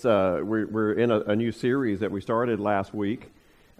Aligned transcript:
it's, 0.00 0.06
uh, 0.06 0.40
we're, 0.42 0.66
we're 0.66 0.92
in 0.94 1.10
a, 1.10 1.20
a, 1.20 1.36
new 1.36 1.52
series 1.52 2.00
that 2.00 2.10
we 2.10 2.22
started 2.22 2.58
last 2.58 2.94
week, 2.94 3.30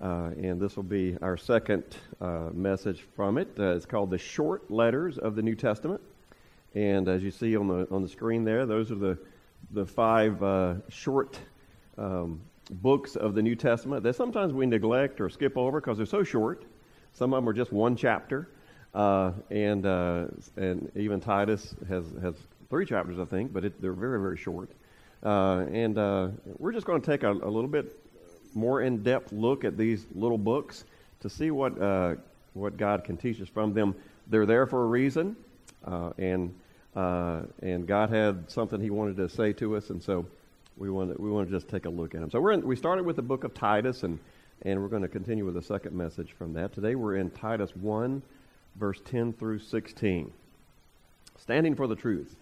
uh, 0.02 0.32
and 0.36 0.60
this 0.60 0.76
will 0.76 0.82
be 0.82 1.16
our 1.22 1.38
second 1.38 1.82
uh, 2.20 2.50
message 2.52 3.06
from 3.16 3.38
it. 3.38 3.48
Uh, 3.58 3.74
it's 3.74 3.86
called 3.86 4.10
The 4.10 4.18
Short 4.18 4.70
Letters 4.70 5.16
of 5.16 5.34
the 5.34 5.40
New 5.40 5.54
Testament. 5.54 6.02
And 6.74 7.08
as 7.08 7.22
you 7.22 7.30
see 7.30 7.56
on 7.56 7.68
the, 7.68 7.88
on 7.90 8.02
the 8.02 8.08
screen 8.08 8.44
there, 8.44 8.66
those 8.66 8.92
are 8.92 8.96
the, 8.96 9.18
the 9.70 9.86
five 9.86 10.42
uh, 10.42 10.74
short 10.90 11.38
um, 11.96 12.42
books 12.70 13.16
of 13.16 13.34
the 13.34 13.40
New 13.40 13.56
Testament 13.56 14.02
that 14.02 14.14
sometimes 14.14 14.52
we 14.52 14.66
neglect 14.66 15.22
or 15.22 15.30
skip 15.30 15.56
over 15.56 15.80
because 15.80 15.96
they're 15.96 16.04
so 16.04 16.22
short. 16.22 16.66
Some 17.14 17.32
of 17.32 17.38
them 17.38 17.48
are 17.48 17.54
just 17.54 17.72
one 17.72 17.96
chapter. 17.96 18.50
Uh, 18.92 19.32
and, 19.48 19.86
and 19.86 20.92
even 20.94 21.18
Titus 21.18 21.74
has, 21.88 22.04
has 22.20 22.34
three 22.68 22.84
chapters, 22.84 23.18
I 23.18 23.24
think, 23.24 23.54
but 23.54 23.64
it, 23.64 23.80
they're 23.80 23.94
very, 23.94 24.20
very 24.20 24.36
short. 24.36 24.70
Uh, 25.22 25.66
and 25.70 25.98
uh, 25.98 26.28
we're 26.58 26.72
just 26.72 26.86
going 26.86 27.00
to 27.00 27.06
take 27.06 27.22
a, 27.24 27.30
a, 27.30 27.50
little 27.50 27.68
bit 27.68 27.94
more 28.54 28.80
in 28.80 29.02
depth 29.02 29.32
look 29.32 29.64
at 29.64 29.76
these 29.76 30.06
little 30.14 30.38
books 30.38 30.84
to 31.20 31.28
see 31.28 31.50
what, 31.50 31.80
uh, 31.80 32.14
what 32.54 32.78
God 32.78 33.04
can 33.04 33.18
teach 33.18 33.40
us 33.40 33.48
from 33.48 33.74
them. 33.74 33.94
They're 34.28 34.46
there 34.46 34.66
for 34.66 34.82
a 34.82 34.86
reason, 34.86 35.36
uh, 35.84 36.12
and, 36.16 36.54
uh, 36.96 37.42
and 37.60 37.86
God 37.86 38.08
had 38.08 38.50
something 38.50 38.80
He 38.80 38.88
wanted 38.88 39.18
to 39.18 39.28
say 39.28 39.52
to 39.54 39.76
us, 39.76 39.90
and 39.90 40.02
so 40.02 40.26
we 40.78 40.88
want 40.88 41.14
to, 41.14 41.22
we 41.22 41.30
want 41.30 41.50
to 41.50 41.54
just 41.54 41.68
take 41.68 41.84
a 41.84 41.90
look 41.90 42.14
at 42.14 42.22
them. 42.22 42.30
So 42.30 42.40
we're 42.40 42.52
in, 42.52 42.66
we 42.66 42.74
started 42.74 43.04
with 43.04 43.16
the 43.16 43.22
book 43.22 43.44
of 43.44 43.52
Titus, 43.52 44.04
and, 44.04 44.18
and 44.62 44.80
we're 44.80 44.88
going 44.88 45.02
to 45.02 45.08
continue 45.08 45.44
with 45.44 45.54
the 45.54 45.62
second 45.62 45.94
message 45.94 46.32
from 46.32 46.54
that. 46.54 46.72
Today 46.72 46.94
we're 46.94 47.16
in 47.16 47.30
Titus 47.30 47.76
1, 47.76 48.22
verse 48.76 49.00
10 49.04 49.34
through 49.34 49.58
16. 49.58 50.32
Standing 51.38 51.74
for 51.74 51.86
the 51.86 51.96
truth. 51.96 52.36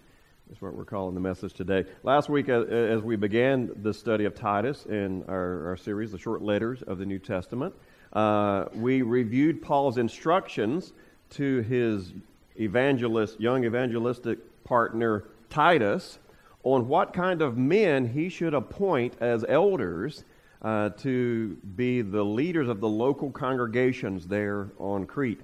That's 0.49 0.63
what 0.63 0.75
we're 0.75 0.87
calling 0.87 1.15
the 1.15 1.21
message 1.21 1.53
today. 1.53 1.85
Last 2.05 2.31
week, 2.31 2.49
as 2.49 3.03
we 3.03 3.17
began 3.17 3.71
the 3.83 3.93
study 3.93 4.25
of 4.25 4.35
Titus 4.35 4.87
in 4.87 5.23
our, 5.29 5.69
our 5.69 5.77
series, 5.77 6.11
The 6.11 6.19
Short 6.19 6.41
Letters 6.41 6.81
of 6.81 6.97
the 6.97 7.05
New 7.05 7.19
Testament, 7.19 7.75
uh, 8.15 8.65
we 8.75 9.03
reviewed 9.03 9.61
Paul's 9.61 9.99
instructions 9.99 10.95
to 11.31 11.61
his 11.61 12.15
evangelist, 12.59 13.39
young 13.39 13.65
evangelistic 13.67 14.65
partner, 14.65 15.25
Titus, 15.51 16.19
on 16.63 16.89
what 16.89 17.13
kind 17.13 17.43
of 17.43 17.59
men 17.59 18.09
he 18.09 18.31
should 18.31 18.55
appoint 18.55 19.17
as 19.21 19.45
elders 19.47 20.25
uh, 20.63 20.89
to 20.91 21.59
be 21.77 22.01
the 22.01 22.25
leaders 22.25 22.71
of 22.71 22.81
the 22.81 22.89
local 22.89 23.31
congregations 23.31 24.27
there 24.27 24.69
on 24.79 25.05
Crete. 25.05 25.43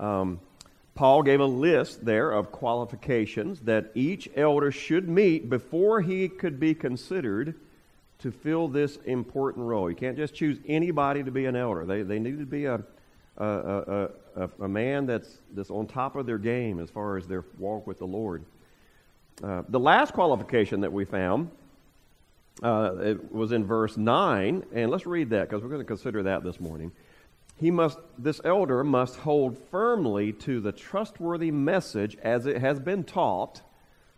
Um, 0.00 0.40
Paul 0.94 1.22
gave 1.22 1.40
a 1.40 1.46
list 1.46 2.04
there 2.04 2.30
of 2.30 2.52
qualifications 2.52 3.60
that 3.60 3.90
each 3.94 4.28
elder 4.36 4.70
should 4.70 5.08
meet 5.08 5.48
before 5.48 6.00
he 6.02 6.28
could 6.28 6.60
be 6.60 6.74
considered 6.74 7.54
to 8.18 8.30
fill 8.30 8.68
this 8.68 8.96
important 9.04 9.66
role. 9.66 9.90
You 9.90 9.96
can't 9.96 10.16
just 10.16 10.34
choose 10.34 10.58
anybody 10.68 11.22
to 11.24 11.30
be 11.30 11.46
an 11.46 11.56
elder. 11.56 11.84
They, 11.84 12.02
they 12.02 12.18
need 12.18 12.38
to 12.38 12.46
be 12.46 12.66
a, 12.66 12.82
a, 13.38 13.44
a, 13.46 14.10
a, 14.36 14.50
a 14.60 14.68
man 14.68 15.06
that's, 15.06 15.38
that's 15.54 15.70
on 15.70 15.86
top 15.86 16.14
of 16.14 16.26
their 16.26 16.38
game 16.38 16.78
as 16.78 16.90
far 16.90 17.16
as 17.16 17.26
their 17.26 17.44
walk 17.58 17.86
with 17.86 17.98
the 17.98 18.06
Lord. 18.06 18.44
Uh, 19.42 19.62
the 19.68 19.80
last 19.80 20.12
qualification 20.12 20.82
that 20.82 20.92
we 20.92 21.04
found 21.04 21.50
uh, 22.62 22.94
it 23.00 23.32
was 23.32 23.50
in 23.52 23.64
verse 23.64 23.96
9, 23.96 24.64
and 24.72 24.90
let's 24.90 25.06
read 25.06 25.30
that 25.30 25.48
because 25.48 25.62
we're 25.62 25.70
going 25.70 25.80
to 25.80 25.86
consider 25.86 26.22
that 26.24 26.44
this 26.44 26.60
morning 26.60 26.92
he 27.62 27.70
must, 27.70 27.98
this 28.18 28.40
elder 28.44 28.82
must 28.82 29.16
hold 29.16 29.56
firmly 29.70 30.32
to 30.32 30.60
the 30.60 30.72
trustworthy 30.72 31.52
message 31.52 32.16
as 32.22 32.44
it 32.44 32.58
has 32.58 32.80
been 32.80 33.04
taught, 33.04 33.62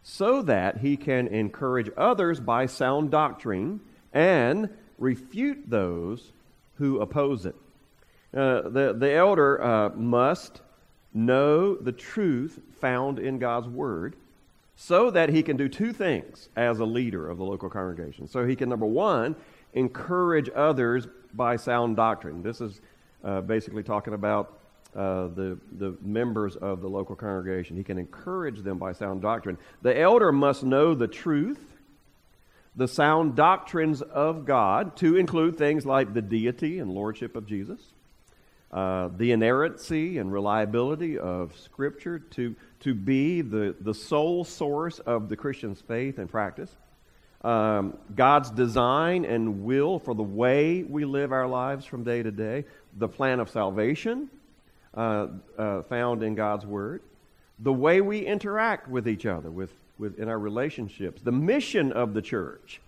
so 0.03 0.41
that 0.43 0.79
he 0.79 0.97
can 0.97 1.29
encourage 1.29 1.91
others 1.97 2.41
by 2.41 2.65
sound 2.65 3.11
doctrine 3.11 3.81
and 4.15 4.71
refute 4.99 5.69
those 5.69 6.33
who 6.77 7.01
oppose 7.01 7.45
it. 7.45 7.55
Uh, 8.33 8.63
the, 8.69 8.95
the 8.99 9.13
elder 9.13 9.63
uh, 9.63 9.91
must 9.91 10.63
know 11.13 11.75
the 11.75 11.93
truth 11.93 12.59
found 12.81 13.19
in 13.19 13.39
God's 13.39 13.69
Word 13.69 14.17
so 14.75 15.11
that 15.11 15.29
he 15.29 15.43
can 15.43 15.57
do 15.59 15.69
two 15.69 15.93
things 15.93 16.49
as 16.57 16.81
a 16.81 16.85
leader 16.85 17.29
of 17.29 17.37
the 17.37 17.45
local 17.45 17.69
congregation. 17.69 18.27
So 18.27 18.47
he 18.47 18.57
can, 18.57 18.71
number 18.71 18.87
one, 18.87 19.37
encourage 19.75 20.49
others 20.55 21.07
by 21.35 21.57
sound 21.57 21.97
doctrine. 21.97 22.43
This 22.43 22.61
is 22.61 22.81
uh, 23.25 23.41
basically 23.41 23.83
talking 23.83 24.15
about 24.15 24.59
uh, 24.95 25.27
the, 25.29 25.59
the 25.73 25.97
members 26.03 26.55
of 26.57 26.81
the 26.81 26.89
local 26.89 27.17
congregation. 27.17 27.77
He 27.77 27.83
can 27.83 27.99
encourage 27.99 28.63
them 28.63 28.79
by 28.79 28.93
sound 28.93 29.23
doctrine. 29.23 29.59
The 29.83 29.99
elder 29.99 30.31
must 30.31 30.63
know 30.63 30.95
the 30.95 31.09
truth, 31.09 31.59
the 32.77 32.87
sound 32.87 33.35
doctrines 33.35 34.03
of 34.03 34.45
God, 34.45 34.97
to 34.99 35.17
include 35.17 35.59
things 35.59 35.85
like 35.85 36.15
the 36.15 36.23
deity 36.23 36.79
and 36.79 36.91
lordship 36.91 37.35
of 37.35 37.47
Jesus, 37.47 37.81
uh, 38.71 39.09
the 39.17 39.33
inerrancy 39.33 40.19
and 40.19 40.33
reliability 40.33 41.19
of 41.19 41.57
Scripture, 41.59 42.19
to, 42.19 42.55
to 42.81 42.95
be 42.95 43.41
the, 43.41 43.75
the 43.81 43.95
sole 43.95 44.45
source 44.45 45.01
of 45.01 45.29
the 45.29 45.37
Christian's 45.37 45.81
faith 45.81 46.19
and 46.19 46.29
practice. 46.29 46.71
Um, 47.45 47.99
God's 48.17 48.51
design 48.51 49.27
and 49.27 49.65
will 49.65 49.99
for 49.99 50.15
the 50.15 50.23
way 50.23 50.83
we 50.83 51.05
live 51.05 51.31
our 51.31 51.47
lives 51.47 51.85
from 51.85 52.03
day 52.03 52.23
to 52.23 52.31
day, 52.31 52.65
the 52.97 53.07
plan 53.07 53.39
of 53.39 53.51
salvation 53.51 54.31
uh, 54.95 55.27
uh, 55.59 55.83
found 55.83 56.23
in 56.23 56.35
God's 56.35 56.65
Word, 56.65 57.03
the 57.59 57.73
way 57.73 58.01
we 58.01 58.21
interact 58.21 58.89
with 58.89 59.07
each 59.07 59.27
other, 59.27 59.51
with, 59.51 59.73
with, 59.99 60.19
in 60.19 60.29
our 60.31 60.39
relationships, 60.39 61.21
the 61.21 61.33
mission 61.33 61.93
of 61.93 62.15
the 62.15 62.23
church, 62.23 62.81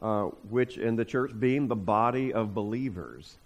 uh, 0.00 0.26
which 0.48 0.78
in 0.78 0.94
the 0.94 1.04
church 1.04 1.32
being 1.40 1.66
the 1.66 1.74
body 1.74 2.32
of 2.32 2.54
believers 2.54 3.38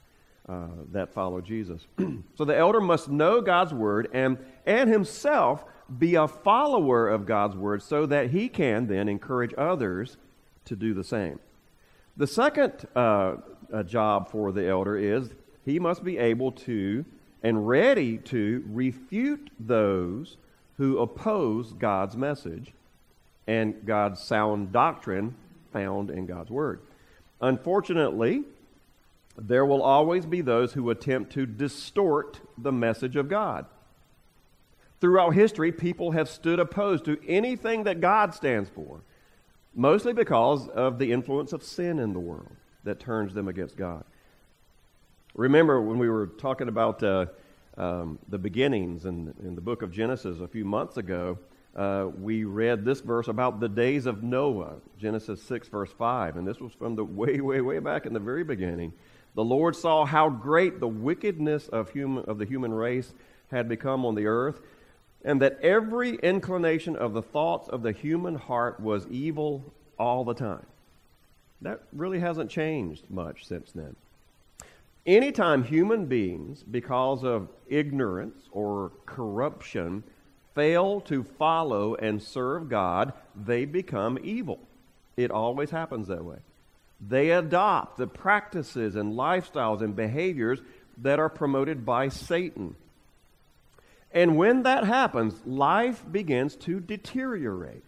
uh, 0.47 0.67
that 0.93 1.11
follow 1.11 1.41
Jesus. 1.41 1.87
so 2.35 2.45
the 2.45 2.55
elder 2.55 2.83
must 2.83 3.09
know 3.09 3.41
God's 3.41 3.73
Word 3.73 4.11
and, 4.13 4.37
and 4.67 4.91
himself 4.91 5.65
be 5.99 6.17
a 6.17 6.29
follower 6.29 7.09
of 7.09 7.25
God's 7.25 7.57
Word 7.57 7.83
so 7.83 8.05
that 8.05 8.31
he 8.31 8.51
can 8.51 8.87
then 8.87 9.09
encourage 9.09 9.55
others 9.57 10.19
to 10.67 10.77
do 10.77 10.95
the 10.95 11.05
same. 11.05 11.39
The 12.17 12.27
second 12.27 12.87
uh, 12.95 13.37
job 13.87 14.31
for 14.31 14.53
the 14.53 14.69
elder 14.69 14.97
is 14.97 15.31
he 15.65 15.79
must 15.79 16.05
be 16.05 16.19
able 16.19 16.53
to 16.53 17.05
and 17.43 17.69
ready 17.69 18.19
to 18.19 18.65
refute 18.69 19.51
those 19.61 20.37
who 20.79 20.99
oppose 20.99 21.73
God's 21.73 22.17
message 22.17 22.73
and 23.47 23.85
God's 23.85 24.21
sound 24.21 24.73
doctrine 24.73 25.35
found 25.73 26.11
in 26.11 26.27
God's 26.27 26.51
Word. 26.51 26.81
Unfortunately, 27.41 28.45
there 29.37 29.67
will 29.67 29.83
always 29.83 30.25
be 30.25 30.41
those 30.41 30.73
who 30.73 30.91
attempt 30.91 31.33
to 31.33 31.45
distort 31.45 32.41
the 32.57 32.73
message 32.73 33.17
of 33.17 33.29
God. 33.29 33.67
Throughout 35.01 35.35
history, 35.35 35.73
people 35.73 36.13
have 36.13 36.29
stood 36.29 36.59
opposed 36.59 37.05
to 37.05 37.19
anything 37.29 37.85
that 37.85 38.01
God 38.01 38.35
stands 38.35 38.71
for, 38.71 39.01
mostly 39.75 40.13
because 40.13 40.69
of 40.69 40.99
the 40.99 41.13
influence 41.13 41.53
of 41.53 41.63
sin 41.63 41.99
in 41.99 42.13
the 42.13 42.21
world 42.21 42.55
that 42.85 43.01
turns 43.01 43.35
them 43.35 43.49
against 43.49 43.77
God. 43.77 44.05
Remember 45.35 45.81
when 45.81 45.99
we 45.99 46.09
were 46.09 46.27
talking 46.27 46.69
about 46.69 47.03
uh, 47.03 47.27
um, 47.77 48.19
the 48.29 48.39
beginnings 48.39 49.05
in, 49.05 49.35
in 49.43 49.55
the 49.55 49.61
book 49.61 49.83
of 49.83 49.91
Genesis 49.91 50.41
a 50.41 50.47
few 50.47 50.65
months 50.65 50.97
ago, 50.97 51.39
uh, 51.75 52.09
we 52.21 52.45
read 52.45 52.85
this 52.85 53.01
verse 53.01 53.27
about 53.27 53.59
the 53.59 53.69
days 53.69 54.07
of 54.07 54.23
Noah, 54.23 54.77
Genesis 54.97 55.43
6, 55.43 55.69
verse 55.69 55.91
5. 55.99 56.37
And 56.37 56.47
this 56.47 56.61
was 56.61 56.73
from 56.73 56.95
the 56.95 57.05
way, 57.05 57.41
way, 57.41 57.61
way 57.61 57.81
back 57.81 58.07
in 58.07 58.13
the 58.13 58.21
very 58.21 58.45
beginning. 58.45 58.93
The 59.35 59.45
Lord 59.45 59.75
saw 59.75 60.05
how 60.05 60.31
great 60.31 60.79
the 60.79 60.87
wickedness 60.87 61.67
of, 61.69 61.91
human, 61.91 62.25
of 62.27 62.39
the 62.39 62.45
human 62.45 62.73
race 62.73 63.13
had 63.51 63.69
become 63.69 64.05
on 64.05 64.15
the 64.15 64.27
earth, 64.27 64.61
and 65.25 65.41
that 65.41 65.59
every 65.63 66.17
inclination 66.17 66.97
of 66.97 67.15
the 67.15 67.23
thoughts 67.23 67.69
of 67.69 67.83
the 67.83 67.93
human 67.93 68.35
heart 68.35 68.79
was 68.79 69.07
evil 69.09 69.65
all 69.99 70.25
the 70.25 70.35
time. 70.35 70.67
That 71.63 71.81
really 71.93 72.21
hasn't 72.21 72.51
changed 72.51 73.05
much 73.09 73.47
since 73.47 73.73
then. 73.73 73.97
Anytime 75.07 75.65
human 75.65 76.07
beings, 76.07 76.63
because 76.63 77.25
of 77.25 77.49
ignorance 77.69 78.49
or 78.53 78.93
corruption, 79.07 80.03
fail 80.55 81.01
to 81.03 81.25
follow 81.25 81.95
and 81.95 82.23
serve 82.23 82.69
God, 82.69 83.13
they 83.35 83.65
become 83.65 84.19
evil. 84.23 84.61
It 85.17 85.31
always 85.31 85.71
happens 85.71 86.09
that 86.09 86.25
way. 86.25 86.39
They 87.07 87.31
adopt 87.31 87.99
the 87.99 88.07
practices 88.07 88.95
and 88.95 89.15
lifestyles 89.15 89.83
and 89.83 89.95
behaviors 89.95 90.61
that 90.99 91.19
are 91.19 91.29
promoted 91.29 91.85
by 91.85 92.09
Satan. 92.09 92.77
And 94.15 94.37
when 94.37 94.63
that 94.63 94.85
happens, 94.85 95.35
life 95.45 96.05
begins 96.11 96.55
to 96.57 96.79
deteriorate. 96.79 97.85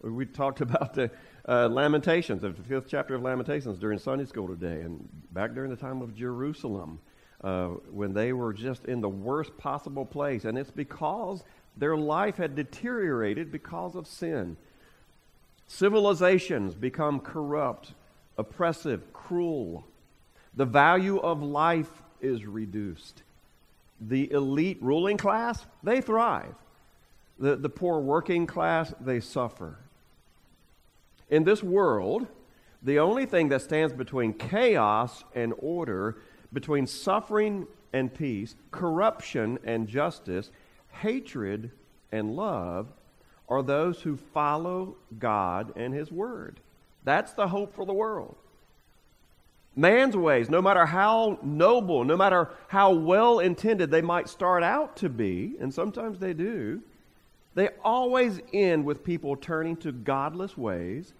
We 0.00 0.24
talked 0.24 0.60
about 0.62 0.94
the 0.94 1.10
uh, 1.46 1.68
Lamentations, 1.68 2.42
the 2.42 2.52
fifth 2.52 2.86
chapter 2.88 3.14
of 3.14 3.22
Lamentations 3.22 3.78
during 3.78 3.98
Sunday 3.98 4.24
school 4.24 4.48
today, 4.48 4.80
and 4.80 5.06
back 5.32 5.54
during 5.54 5.70
the 5.70 5.76
time 5.76 6.02
of 6.02 6.16
Jerusalem, 6.16 6.98
uh, 7.44 7.68
when 7.92 8.14
they 8.14 8.32
were 8.32 8.52
just 8.52 8.86
in 8.86 9.00
the 9.00 9.08
worst 9.08 9.56
possible 9.58 10.04
place. 10.04 10.44
And 10.44 10.58
it's 10.58 10.70
because 10.70 11.44
their 11.76 11.96
life 11.96 12.36
had 12.36 12.56
deteriorated 12.56 13.52
because 13.52 13.94
of 13.94 14.06
sin. 14.06 14.56
Civilizations 15.66 16.74
become 16.74 17.20
corrupt, 17.20 17.92
oppressive, 18.38 19.12
cruel. 19.12 19.86
The 20.54 20.64
value 20.64 21.18
of 21.18 21.42
life 21.42 22.02
is 22.20 22.44
reduced. 22.46 23.22
The 24.00 24.30
elite 24.32 24.78
ruling 24.80 25.16
class, 25.16 25.64
they 25.82 26.00
thrive. 26.00 26.54
The, 27.38 27.56
the 27.56 27.68
poor 27.68 28.00
working 28.00 28.46
class, 28.46 28.92
they 29.00 29.20
suffer. 29.20 29.78
In 31.30 31.44
this 31.44 31.62
world, 31.62 32.26
the 32.82 32.98
only 33.00 33.26
thing 33.26 33.48
that 33.48 33.62
stands 33.62 33.92
between 33.92 34.32
chaos 34.32 35.24
and 35.34 35.52
order, 35.58 36.16
between 36.52 36.86
suffering 36.86 37.66
and 37.92 38.12
peace, 38.12 38.54
corruption 38.70 39.58
and 39.64 39.88
justice, 39.88 40.50
hatred 40.90 41.70
and 42.12 42.34
love, 42.36 42.86
are 43.48 43.62
those 43.62 44.02
who 44.02 44.16
follow 44.16 44.96
God 45.18 45.72
and 45.76 45.94
His 45.94 46.12
Word. 46.12 46.60
That's 47.04 47.32
the 47.32 47.48
hope 47.48 47.74
for 47.74 47.86
the 47.86 47.94
world. 47.94 48.36
Man's 49.78 50.16
ways, 50.16 50.50
no 50.50 50.60
matter 50.60 50.84
how 50.84 51.38
noble, 51.40 52.02
no 52.02 52.16
matter 52.16 52.50
how 52.66 52.92
well 52.92 53.38
intended 53.38 53.92
they 53.92 54.02
might 54.02 54.28
start 54.28 54.64
out 54.64 54.96
to 54.96 55.08
be, 55.08 55.54
and 55.60 55.72
sometimes 55.72 56.18
they 56.18 56.32
do, 56.32 56.82
they 57.54 57.68
always 57.84 58.40
end 58.52 58.84
with 58.84 59.04
people 59.04 59.36
turning 59.36 59.76
to 59.76 59.92
godless 59.92 60.58
ways 60.58 61.12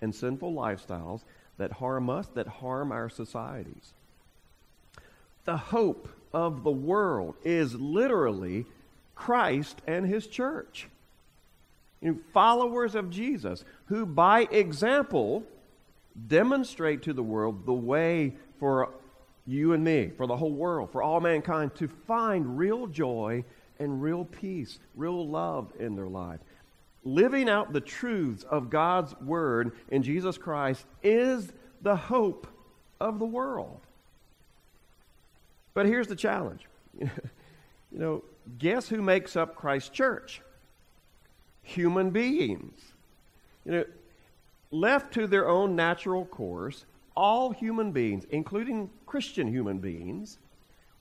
and 0.00 0.12
sinful 0.12 0.52
lifestyles 0.52 1.20
that 1.56 1.70
harm 1.70 2.10
us, 2.10 2.26
that 2.34 2.48
harm 2.48 2.90
our 2.90 3.08
societies. 3.08 3.92
The 5.44 5.56
hope 5.56 6.08
of 6.32 6.64
the 6.64 6.72
world 6.72 7.36
is 7.44 7.76
literally 7.76 8.66
Christ 9.14 9.80
and 9.86 10.04
his 10.04 10.26
church. 10.26 10.88
You 12.00 12.10
know, 12.10 12.18
followers 12.32 12.96
of 12.96 13.10
Jesus 13.10 13.64
who, 13.86 14.04
by 14.04 14.48
example, 14.50 15.44
demonstrate 16.26 17.02
to 17.02 17.12
the 17.12 17.22
world 17.22 17.66
the 17.66 17.72
way 17.72 18.34
for 18.58 18.90
you 19.46 19.72
and 19.72 19.84
me, 19.84 20.10
for 20.16 20.26
the 20.26 20.36
whole 20.36 20.52
world, 20.52 20.90
for 20.90 21.02
all 21.02 21.20
mankind 21.20 21.74
to 21.76 21.88
find 21.88 22.56
real 22.56 22.86
joy 22.86 23.44
and 23.78 24.02
real 24.02 24.24
peace, 24.24 24.78
real 24.94 25.26
love 25.28 25.72
in 25.78 25.96
their 25.96 26.08
life. 26.08 26.40
Living 27.04 27.48
out 27.48 27.72
the 27.72 27.80
truths 27.80 28.44
of 28.44 28.70
God's 28.70 29.14
Word 29.20 29.72
in 29.90 30.02
Jesus 30.02 30.38
Christ 30.38 30.86
is 31.02 31.52
the 31.82 31.96
hope 31.96 32.46
of 33.00 33.18
the 33.18 33.26
world. 33.26 33.80
But 35.74 35.86
here's 35.86 36.06
the 36.06 36.16
challenge. 36.16 36.62
you 36.98 37.10
know, 37.90 38.24
guess 38.58 38.88
who 38.88 39.02
makes 39.02 39.36
up 39.36 39.56
Christ's 39.56 39.90
church? 39.90 40.40
Human 41.62 42.10
beings. 42.10 42.80
You 43.66 43.72
know, 43.72 43.84
left 44.74 45.14
to 45.14 45.26
their 45.26 45.48
own 45.48 45.76
natural 45.76 46.24
course, 46.24 46.84
all 47.16 47.50
human 47.50 47.92
beings, 47.92 48.26
including 48.30 48.90
Christian 49.06 49.46
human 49.46 49.78
beings, 49.78 50.38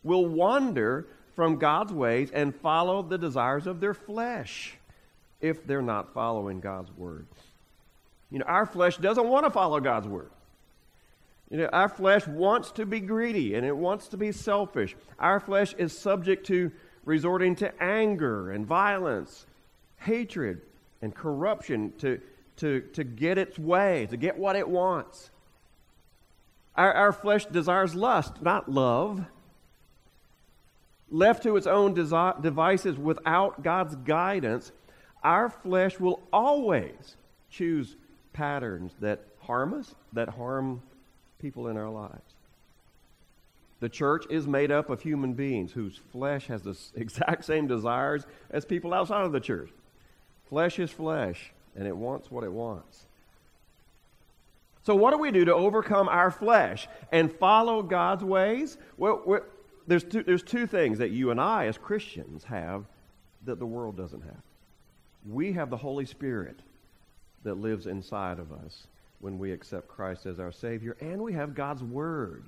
will 0.03 0.27
wander 0.27 1.07
from 1.35 1.57
God's 1.57 1.91
ways 1.91 2.29
and 2.31 2.55
follow 2.55 3.01
the 3.01 3.17
desires 3.17 3.65
of 3.65 3.79
their 3.79 3.95
flesh 3.95 4.77
if 5.41 5.65
they're 5.65 5.81
not 5.81 6.13
following 6.13 6.59
God's 6.59 6.91
word. 6.95 7.25
You 8.29 8.39
know, 8.39 8.45
our 8.45 8.65
flesh 8.65 8.97
doesn't 8.97 9.27
want 9.27 9.45
to 9.45 9.49
follow 9.49 9.79
God's 9.79 10.07
word. 10.07 10.29
You 11.49 11.57
know, 11.57 11.69
our 11.73 11.89
flesh 11.89 12.27
wants 12.27 12.71
to 12.73 12.85
be 12.85 12.99
greedy 12.99 13.55
and 13.55 13.65
it 13.65 13.75
wants 13.75 14.07
to 14.09 14.17
be 14.17 14.31
selfish. 14.31 14.95
Our 15.19 15.39
flesh 15.39 15.73
is 15.77 15.97
subject 15.97 16.45
to 16.47 16.71
resorting 17.05 17.55
to 17.57 17.83
anger 17.83 18.51
and 18.51 18.65
violence, 18.65 19.45
hatred 19.97 20.61
and 21.01 21.13
corruption 21.13 21.91
to, 21.99 22.19
to, 22.57 22.81
to 22.93 23.03
get 23.03 23.37
its 23.37 23.57
way, 23.57 24.07
to 24.09 24.17
get 24.17 24.37
what 24.37 24.55
it 24.55 24.67
wants. 24.67 25.29
Our, 26.75 26.93
our 26.93 27.13
flesh 27.13 27.45
desires 27.45 27.95
lust, 27.95 28.41
not 28.41 28.69
love 28.69 29.25
left 31.13 31.43
to 31.43 31.55
its 31.55 31.67
own 31.67 31.95
desi- 31.95 32.41
devices 32.41 32.97
without 32.97 33.63
God's 33.63 33.95
guidance, 33.95 34.71
our 35.23 35.47
flesh 35.47 35.99
will 35.99 36.21
always 36.33 37.15
choose 37.49 37.95
patterns 38.33 38.91
that 38.99 39.21
harm 39.41 39.75
us, 39.75 39.93
that 40.11 40.27
harm 40.27 40.81
people 41.39 41.67
in 41.67 41.77
our 41.77 41.89
lives. 41.89 42.33
The 43.79 43.89
church 43.89 44.25
is 44.29 44.47
made 44.47 44.71
up 44.71 44.89
of 44.89 45.01
human 45.01 45.33
beings 45.33 45.71
whose 45.71 45.99
flesh 46.11 46.47
has 46.47 46.63
the 46.63 46.77
exact 46.99 47.45
same 47.45 47.67
desires 47.67 48.25
as 48.49 48.65
people 48.65 48.93
outside 48.93 49.23
of 49.23 49.31
the 49.31 49.39
church. 49.39 49.69
Flesh 50.49 50.79
is 50.79 50.89
flesh, 50.89 51.51
and 51.75 51.87
it 51.87 51.95
wants 51.95 52.29
what 52.29 52.43
it 52.43 52.51
wants. 52.51 53.05
So, 54.85 54.95
what 54.95 55.11
do 55.11 55.17
we 55.17 55.31
do 55.31 55.45
to 55.45 55.53
overcome 55.53 56.09
our 56.09 56.29
flesh 56.29 56.87
and 57.11 57.31
follow 57.31 57.81
God's 57.81 58.23
ways? 58.23 58.77
Well, 58.97 59.41
there's 59.87 60.03
two, 60.03 60.23
there's 60.23 60.43
two 60.43 60.67
things 60.67 60.97
that 60.99 61.11
you 61.11 61.31
and 61.31 61.39
I, 61.39 61.67
as 61.67 61.77
Christians, 61.77 62.43
have 62.45 62.85
that 63.45 63.59
the 63.59 63.65
world 63.65 63.95
doesn't 63.95 64.21
have. 64.21 64.41
We 65.29 65.53
have 65.53 65.69
the 65.69 65.77
Holy 65.77 66.05
Spirit 66.05 66.59
that 67.43 67.55
lives 67.55 67.87
inside 67.87 68.39
of 68.39 68.51
us 68.51 68.87
when 69.19 69.39
we 69.39 69.51
accept 69.51 69.87
Christ 69.87 70.25
as 70.25 70.39
our 70.39 70.51
Savior, 70.51 70.97
and 70.99 71.21
we 71.21 71.33
have 71.33 71.55
God's 71.55 71.83
Word 71.83 72.43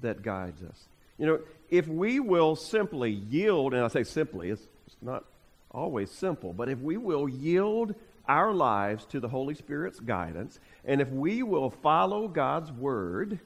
that 0.00 0.22
guides 0.22 0.60
us. 0.62 0.88
You 1.18 1.26
know, 1.26 1.40
if 1.70 1.86
we 1.86 2.18
will 2.18 2.56
simply 2.56 3.10
yield, 3.10 3.74
and 3.74 3.84
I 3.84 3.88
say 3.88 4.02
simply, 4.02 4.50
it's, 4.50 4.62
it's 4.86 4.96
not 5.00 5.24
always 5.72 6.10
simple, 6.10 6.52
but 6.52 6.68
if 6.68 6.78
we 6.80 6.96
will 6.96 7.28
yield 7.28 7.94
our 8.28 8.52
lives 8.52 9.04
to 9.06 9.20
the 9.20 9.28
Holy 9.28 9.54
Spirit's 9.54 10.00
guidance, 10.00 10.58
and 10.84 11.00
if 11.00 11.08
we 11.10 11.42
will 11.42 11.70
follow 11.70 12.28
God's 12.28 12.70
Word, 12.70 13.38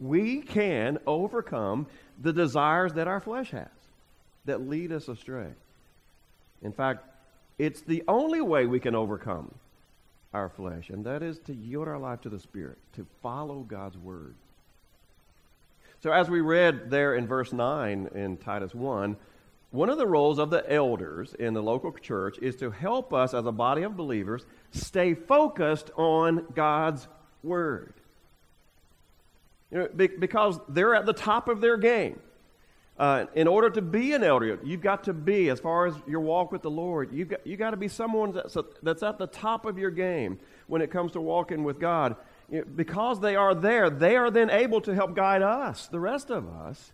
we 0.00 0.40
can 0.40 0.98
overcome 1.06 1.86
the 2.20 2.32
desires 2.32 2.94
that 2.94 3.08
our 3.08 3.20
flesh 3.20 3.50
has 3.50 3.68
that 4.44 4.66
lead 4.68 4.92
us 4.92 5.08
astray. 5.08 5.48
In 6.62 6.72
fact, 6.72 7.04
it's 7.58 7.80
the 7.82 8.02
only 8.08 8.40
way 8.40 8.66
we 8.66 8.80
can 8.80 8.94
overcome 8.94 9.52
our 10.32 10.48
flesh, 10.48 10.90
and 10.90 11.04
that 11.04 11.22
is 11.22 11.38
to 11.40 11.54
yield 11.54 11.88
our 11.88 11.98
life 11.98 12.20
to 12.22 12.28
the 12.28 12.38
Spirit, 12.38 12.78
to 12.94 13.06
follow 13.22 13.60
God's 13.60 13.98
Word. 13.98 14.34
So, 16.00 16.12
as 16.12 16.30
we 16.30 16.40
read 16.40 16.90
there 16.90 17.14
in 17.14 17.26
verse 17.26 17.52
9 17.52 18.10
in 18.14 18.36
Titus 18.36 18.74
1, 18.74 19.16
one 19.70 19.90
of 19.90 19.98
the 19.98 20.06
roles 20.06 20.38
of 20.38 20.50
the 20.50 20.70
elders 20.72 21.34
in 21.34 21.52
the 21.52 21.62
local 21.62 21.92
church 21.92 22.38
is 22.38 22.56
to 22.56 22.70
help 22.70 23.12
us 23.12 23.34
as 23.34 23.44
a 23.44 23.52
body 23.52 23.82
of 23.82 23.96
believers 23.96 24.46
stay 24.70 25.14
focused 25.14 25.90
on 25.96 26.46
God's 26.54 27.06
Word. 27.42 27.92
You 29.70 29.78
know, 29.78 29.88
because 30.18 30.58
they're 30.68 30.94
at 30.94 31.04
the 31.04 31.12
top 31.12 31.48
of 31.48 31.60
their 31.60 31.76
game. 31.76 32.18
Uh, 32.98 33.26
in 33.34 33.46
order 33.46 33.70
to 33.70 33.80
be 33.80 34.12
an 34.12 34.24
elder, 34.24 34.58
you've 34.64 34.80
got 34.80 35.04
to 35.04 35.12
be, 35.12 35.50
as 35.50 35.60
far 35.60 35.86
as 35.86 35.94
your 36.08 36.20
walk 36.20 36.50
with 36.50 36.62
the 36.62 36.70
Lord, 36.70 37.12
you've 37.12 37.28
got, 37.28 37.46
you've 37.46 37.58
got 37.58 37.70
to 37.70 37.76
be 37.76 37.86
someone 37.86 38.32
that's, 38.32 38.56
that's 38.82 39.04
at 39.04 39.18
the 39.18 39.28
top 39.28 39.66
of 39.66 39.78
your 39.78 39.90
game 39.90 40.40
when 40.66 40.82
it 40.82 40.90
comes 40.90 41.12
to 41.12 41.20
walking 41.20 41.62
with 41.62 41.78
God. 41.78 42.16
You 42.50 42.60
know, 42.60 42.64
because 42.74 43.20
they 43.20 43.36
are 43.36 43.54
there, 43.54 43.88
they 43.88 44.16
are 44.16 44.32
then 44.32 44.50
able 44.50 44.80
to 44.80 44.94
help 44.94 45.14
guide 45.14 45.42
us, 45.42 45.86
the 45.86 46.00
rest 46.00 46.30
of 46.30 46.48
us, 46.48 46.92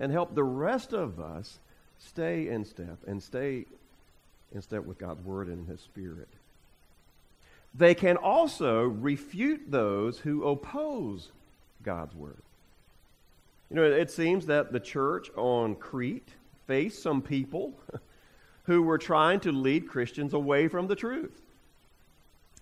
and 0.00 0.10
help 0.10 0.34
the 0.34 0.44
rest 0.44 0.94
of 0.94 1.20
us 1.20 1.58
stay 2.04 2.48
in 2.48 2.64
step 2.64 2.98
and 3.06 3.22
stay 3.22 3.66
in 4.52 4.62
step 4.62 4.84
with 4.84 4.98
God's 4.98 5.24
Word 5.24 5.48
and 5.48 5.66
His 5.66 5.80
Spirit. 5.80 6.28
They 7.74 7.94
can 7.94 8.16
also 8.16 8.82
refute 8.82 9.70
those 9.70 10.18
who 10.18 10.44
oppose 10.44 11.30
God's 11.82 12.14
Word. 12.14 12.42
You 13.70 13.76
know, 13.76 13.84
it 13.84 14.10
seems 14.10 14.46
that 14.46 14.72
the 14.72 14.80
church 14.80 15.30
on 15.36 15.74
Crete 15.74 16.28
faced 16.66 17.02
some 17.02 17.20
people 17.20 17.74
who 18.64 18.82
were 18.82 18.98
trying 18.98 19.40
to 19.40 19.52
lead 19.52 19.88
Christians 19.88 20.34
away 20.34 20.68
from 20.68 20.86
the 20.86 20.96
truth. 20.96 21.40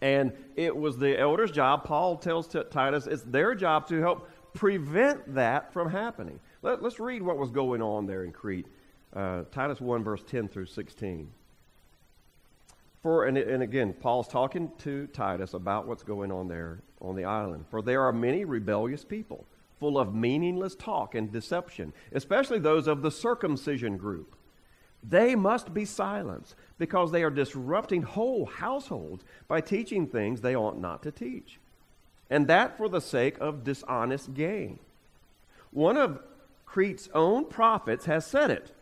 And 0.01 0.33
it 0.57 0.77
was 0.77 0.99
the 0.99 1.19
elders' 1.19 1.53
job, 1.53 1.85
Paul 1.85 2.17
tells 2.17 2.49
Titus, 2.49 3.07
it's 3.07 3.23
their 3.23 3.55
job 3.55 3.87
to 3.89 4.01
help 4.01 4.29
prevent 4.55 5.35
that 5.35 5.73
from 5.73 5.91
happening. 5.91 6.41
Let, 6.63 6.83
us 6.83 6.99
read 6.99 7.23
what 7.23 7.39
was 7.39 7.51
going 7.51 7.83
on 7.83 8.07
there 8.07 8.25
in 8.25 8.33
Crete. 8.33 8.67
Uh, 9.15 9.43
Titus 9.51 9.81
1, 9.81 10.03
verse 10.03 10.23
10 10.27 10.49
through 10.49 10.67
16. 10.67 11.31
For, 13.03 13.27
and, 13.27 13.37
and 13.37 13.63
again, 13.63 13.93
Paul's 13.93 14.29
talking 14.29 14.71
to 14.79 15.09
Titus 15.09 15.55
about 15.55 15.87
what's 15.87 16.05
going 16.05 16.31
on 16.31 16.49
there 16.49 16.83
on 17.01 17.17
the 17.17 17.25
island. 17.25 17.67
For 17.69 17.83
there 17.83 18.03
are 18.03 18.13
many 18.13 18.45
rebellious 18.45 19.05
people, 19.05 19.45
full 19.81 19.99
of 19.99 20.15
meaningless 20.15 20.77
talk 20.77 21.15
and 21.15 21.31
deception, 21.31 21.93
especially 22.13 22.61
those 22.61 22.87
of 22.87 23.03
the 23.03 23.11
circumcision 23.11 23.97
group. 23.97 24.37
They 25.03 25.35
must 25.35 25.75
be 25.75 25.85
silenced 25.85 26.55
because 26.79 27.11
they 27.11 27.25
are 27.25 27.31
disrupting 27.31 28.03
whole 28.03 28.47
households 28.47 29.25
by 29.49 29.61
teaching 29.61 30.07
things 30.07 30.41
they 30.41 30.55
ought 30.55 30.79
not 30.79 31.03
to 31.03 31.11
teach. 31.11 31.59
And 32.31 32.47
that 32.47 32.77
for 32.77 32.89
the 32.89 33.01
sake 33.01 33.37
of 33.41 33.65
dishonest 33.65 34.33
gain. 34.33 34.79
One 35.73 35.97
of 35.97 36.21
Crete's 36.65 37.09
own 37.13 37.47
prophets 37.47 38.05
has 38.05 38.25
said 38.25 38.51
it 38.53 38.73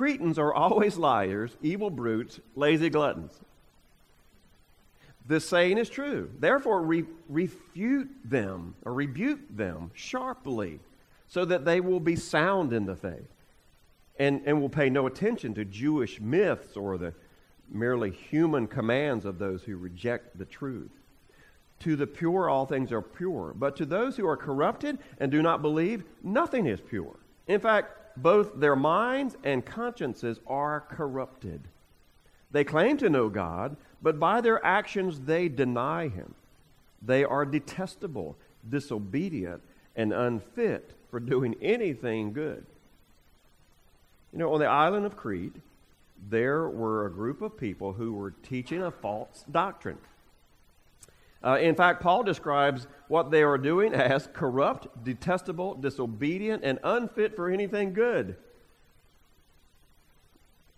Cretans 0.00 0.38
are 0.38 0.54
always 0.54 0.96
liars, 0.96 1.58
evil 1.60 1.90
brutes, 1.90 2.40
lazy 2.56 2.88
gluttons. 2.88 3.38
this 5.26 5.46
saying 5.46 5.76
is 5.76 5.90
true. 5.90 6.30
Therefore, 6.38 6.80
re- 6.80 7.04
refute 7.28 8.08
them 8.24 8.76
or 8.86 8.94
rebuke 8.94 9.40
them 9.54 9.90
sharply 9.92 10.80
so 11.28 11.44
that 11.44 11.66
they 11.66 11.80
will 11.80 12.00
be 12.00 12.16
sound 12.16 12.72
in 12.72 12.86
the 12.86 12.96
faith 12.96 13.28
and, 14.18 14.40
and 14.46 14.58
will 14.58 14.70
pay 14.70 14.88
no 14.88 15.06
attention 15.06 15.52
to 15.52 15.66
Jewish 15.66 16.18
myths 16.18 16.78
or 16.78 16.96
the 16.96 17.12
merely 17.70 18.10
human 18.10 18.68
commands 18.68 19.26
of 19.26 19.38
those 19.38 19.64
who 19.64 19.76
reject 19.76 20.38
the 20.38 20.46
truth. 20.46 20.92
To 21.80 21.94
the 21.94 22.06
pure, 22.06 22.48
all 22.48 22.64
things 22.64 22.90
are 22.90 23.02
pure. 23.02 23.52
But 23.54 23.76
to 23.76 23.84
those 23.84 24.16
who 24.16 24.26
are 24.26 24.38
corrupted 24.38 24.96
and 25.18 25.30
do 25.30 25.42
not 25.42 25.60
believe, 25.60 26.04
nothing 26.22 26.64
is 26.64 26.80
pure. 26.80 27.16
In 27.46 27.60
fact, 27.60 27.99
both 28.22 28.58
their 28.58 28.76
minds 28.76 29.36
and 29.44 29.64
consciences 29.64 30.38
are 30.46 30.80
corrupted. 30.80 31.60
They 32.50 32.64
claim 32.64 32.96
to 32.98 33.10
know 33.10 33.28
God, 33.28 33.76
but 34.02 34.18
by 34.18 34.40
their 34.40 34.64
actions 34.64 35.20
they 35.20 35.48
deny 35.48 36.08
Him. 36.08 36.34
They 37.02 37.24
are 37.24 37.44
detestable, 37.44 38.36
disobedient, 38.68 39.62
and 39.96 40.12
unfit 40.12 40.92
for 41.10 41.20
doing 41.20 41.56
anything 41.62 42.32
good. 42.32 42.64
You 44.32 44.38
know, 44.38 44.52
on 44.52 44.60
the 44.60 44.66
island 44.66 45.06
of 45.06 45.16
Crete, 45.16 45.56
there 46.28 46.68
were 46.68 47.06
a 47.06 47.10
group 47.10 47.42
of 47.42 47.56
people 47.56 47.92
who 47.94 48.12
were 48.12 48.32
teaching 48.42 48.82
a 48.82 48.90
false 48.90 49.44
doctrine. 49.50 49.98
Uh, 51.42 51.58
in 51.60 51.74
fact, 51.74 52.02
Paul 52.02 52.22
describes 52.22 52.86
what 53.08 53.30
they 53.30 53.42
are 53.42 53.56
doing 53.56 53.94
as 53.94 54.28
corrupt, 54.32 55.04
detestable, 55.04 55.74
disobedient, 55.74 56.62
and 56.64 56.78
unfit 56.82 57.34
for 57.34 57.50
anything 57.50 57.94
good. 57.94 58.36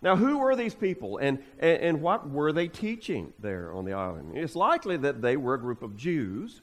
Now, 0.01 0.17
who 0.17 0.37
were 0.37 0.55
these 0.55 0.75
people 0.75 1.17
and, 1.17 1.39
and, 1.59 1.81
and, 1.81 2.01
what 2.01 2.29
were 2.29 2.51
they 2.51 2.67
teaching 2.67 3.31
there 3.39 3.71
on 3.71 3.85
the 3.85 3.93
island? 3.93 4.35
It's 4.35 4.55
likely 4.55 4.97
that 4.97 5.21
they 5.21 5.37
were 5.37 5.53
a 5.53 5.59
group 5.59 5.81
of 5.81 5.95
Jews 5.95 6.61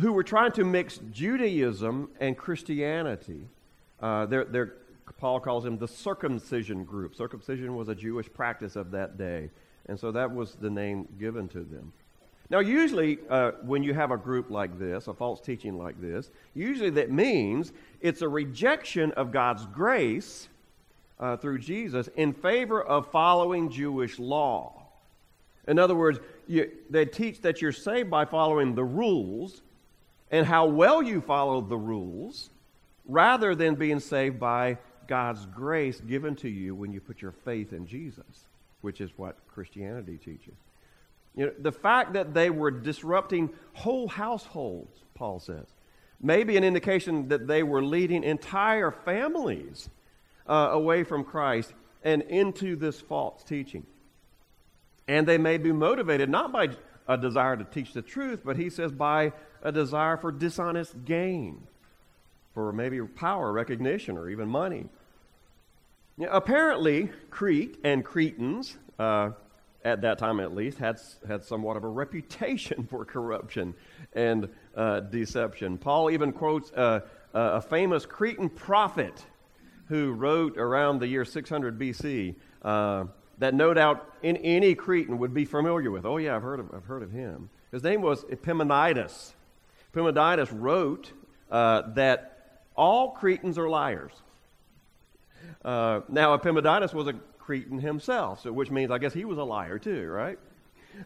who 0.00 0.12
were 0.12 0.24
trying 0.24 0.50
to 0.52 0.64
mix 0.64 0.98
Judaism 1.12 2.10
and 2.18 2.36
Christianity. 2.36 3.46
Uh, 4.00 4.26
they're, 4.26 4.44
they're, 4.44 4.74
Paul 5.16 5.38
calls 5.38 5.62
them 5.62 5.78
the 5.78 5.86
circumcision 5.86 6.84
group. 6.84 7.14
Circumcision 7.14 7.76
was 7.76 7.88
a 7.88 7.94
Jewish 7.94 8.32
practice 8.32 8.74
of 8.74 8.90
that 8.92 9.16
day, 9.16 9.50
and 9.86 9.98
so 9.98 10.10
that 10.10 10.34
was 10.34 10.54
the 10.54 10.70
name 10.70 11.06
given 11.20 11.46
to 11.48 11.60
them. 11.60 11.92
Now, 12.50 12.58
usually, 12.58 13.18
uh, 13.28 13.52
when 13.62 13.84
you 13.84 13.94
have 13.94 14.10
a 14.10 14.16
group 14.16 14.50
like 14.50 14.76
this, 14.76 15.06
a 15.06 15.14
false 15.14 15.40
teaching 15.40 15.78
like 15.78 16.00
this, 16.00 16.30
usually 16.52 16.90
that 16.90 17.10
means 17.10 17.72
it's 18.00 18.22
a 18.22 18.28
rejection 18.28 19.12
of 19.12 19.30
God's 19.30 19.64
grace 19.66 20.48
uh, 21.20 21.36
through 21.36 21.60
Jesus 21.60 22.08
in 22.16 22.32
favor 22.32 22.82
of 22.82 23.08
following 23.12 23.70
Jewish 23.70 24.18
law. 24.18 24.82
In 25.68 25.78
other 25.78 25.94
words, 25.94 26.18
you, 26.48 26.72
they 26.88 27.04
teach 27.04 27.40
that 27.42 27.62
you're 27.62 27.70
saved 27.70 28.10
by 28.10 28.24
following 28.24 28.74
the 28.74 28.84
rules 28.84 29.62
and 30.32 30.44
how 30.44 30.66
well 30.66 31.02
you 31.02 31.20
follow 31.20 31.60
the 31.60 31.76
rules 31.76 32.50
rather 33.06 33.54
than 33.54 33.76
being 33.76 34.00
saved 34.00 34.40
by 34.40 34.76
God's 35.06 35.46
grace 35.46 36.00
given 36.00 36.34
to 36.36 36.48
you 36.48 36.74
when 36.74 36.92
you 36.92 37.00
put 37.00 37.22
your 37.22 37.32
faith 37.32 37.72
in 37.72 37.86
Jesus, 37.86 38.46
which 38.80 39.00
is 39.00 39.10
what 39.16 39.36
Christianity 39.52 40.18
teaches. 40.18 40.54
You 41.34 41.46
know, 41.46 41.52
the 41.58 41.72
fact 41.72 42.14
that 42.14 42.34
they 42.34 42.50
were 42.50 42.70
disrupting 42.70 43.50
whole 43.72 44.08
households, 44.08 44.98
Paul 45.14 45.40
says, 45.40 45.66
may 46.20 46.44
be 46.44 46.56
an 46.56 46.64
indication 46.64 47.28
that 47.28 47.46
they 47.46 47.62
were 47.62 47.82
leading 47.82 48.24
entire 48.24 48.90
families 48.90 49.88
uh, 50.46 50.70
away 50.72 51.04
from 51.04 51.24
Christ 51.24 51.72
and 52.02 52.22
into 52.22 52.76
this 52.76 53.00
false 53.00 53.42
teaching. 53.44 53.86
And 55.08 55.26
they 55.26 55.38
may 55.38 55.58
be 55.58 55.72
motivated 55.72 56.28
not 56.28 56.52
by 56.52 56.70
a 57.08 57.16
desire 57.16 57.56
to 57.56 57.64
teach 57.64 57.92
the 57.92 58.02
truth, 58.02 58.40
but 58.44 58.56
he 58.56 58.70
says 58.70 58.92
by 58.92 59.32
a 59.62 59.72
desire 59.72 60.16
for 60.16 60.30
dishonest 60.30 61.04
gain, 61.04 61.66
for 62.54 62.72
maybe 62.72 63.00
power, 63.00 63.52
recognition, 63.52 64.16
or 64.16 64.30
even 64.30 64.48
money. 64.48 64.86
Now, 66.16 66.28
apparently, 66.32 67.10
Crete 67.30 67.78
and 67.82 68.04
Cretans, 68.04 68.76
uh, 68.98 69.30
at 69.84 70.02
that 70.02 70.18
time 70.18 70.40
at 70.40 70.54
least, 70.54 70.78
had, 70.78 71.00
had 71.26 71.44
somewhat 71.44 71.76
of 71.76 71.84
a 71.84 71.88
reputation 71.88 72.86
for 72.90 73.04
corruption 73.04 73.74
and 74.12 74.48
uh, 74.74 75.00
deception. 75.00 75.78
Paul 75.78 76.10
even 76.10 76.32
quotes 76.32 76.70
a 76.72 77.60
famous 77.62 78.06
Cretan 78.06 78.48
prophet 78.48 79.24
who 79.90 80.12
wrote 80.12 80.56
around 80.56 81.00
the 81.00 81.08
year 81.08 81.24
600 81.24 81.78
BC 81.78 82.36
uh, 82.62 83.04
that 83.38 83.54
no 83.54 83.74
doubt 83.74 84.08
in 84.22 84.36
any 84.36 84.74
Cretan 84.76 85.18
would 85.18 85.34
be 85.34 85.44
familiar 85.44 85.90
with. 85.90 86.06
Oh, 86.06 86.16
yeah, 86.16 86.36
I've 86.36 86.42
heard 86.42 86.60
of, 86.60 86.72
I've 86.72 86.84
heard 86.84 87.02
of 87.02 87.10
him. 87.10 87.50
His 87.72 87.82
name 87.82 88.00
was 88.00 88.24
Epimenides. 88.30 89.34
Epimenides 89.92 90.52
wrote 90.52 91.12
uh, 91.50 91.82
that 91.94 92.62
all 92.76 93.10
Cretans 93.10 93.58
are 93.58 93.68
liars. 93.68 94.12
Uh, 95.64 96.00
now, 96.08 96.34
Epimenides 96.34 96.94
was 96.94 97.08
a 97.08 97.14
Cretan 97.50 97.80
himself, 97.80 98.42
so 98.42 98.52
which 98.52 98.70
means 98.70 98.92
I 98.92 98.98
guess 98.98 99.12
he 99.12 99.24
was 99.24 99.36
a 99.36 99.42
liar 99.42 99.76
too, 99.76 100.06
right? 100.06 100.38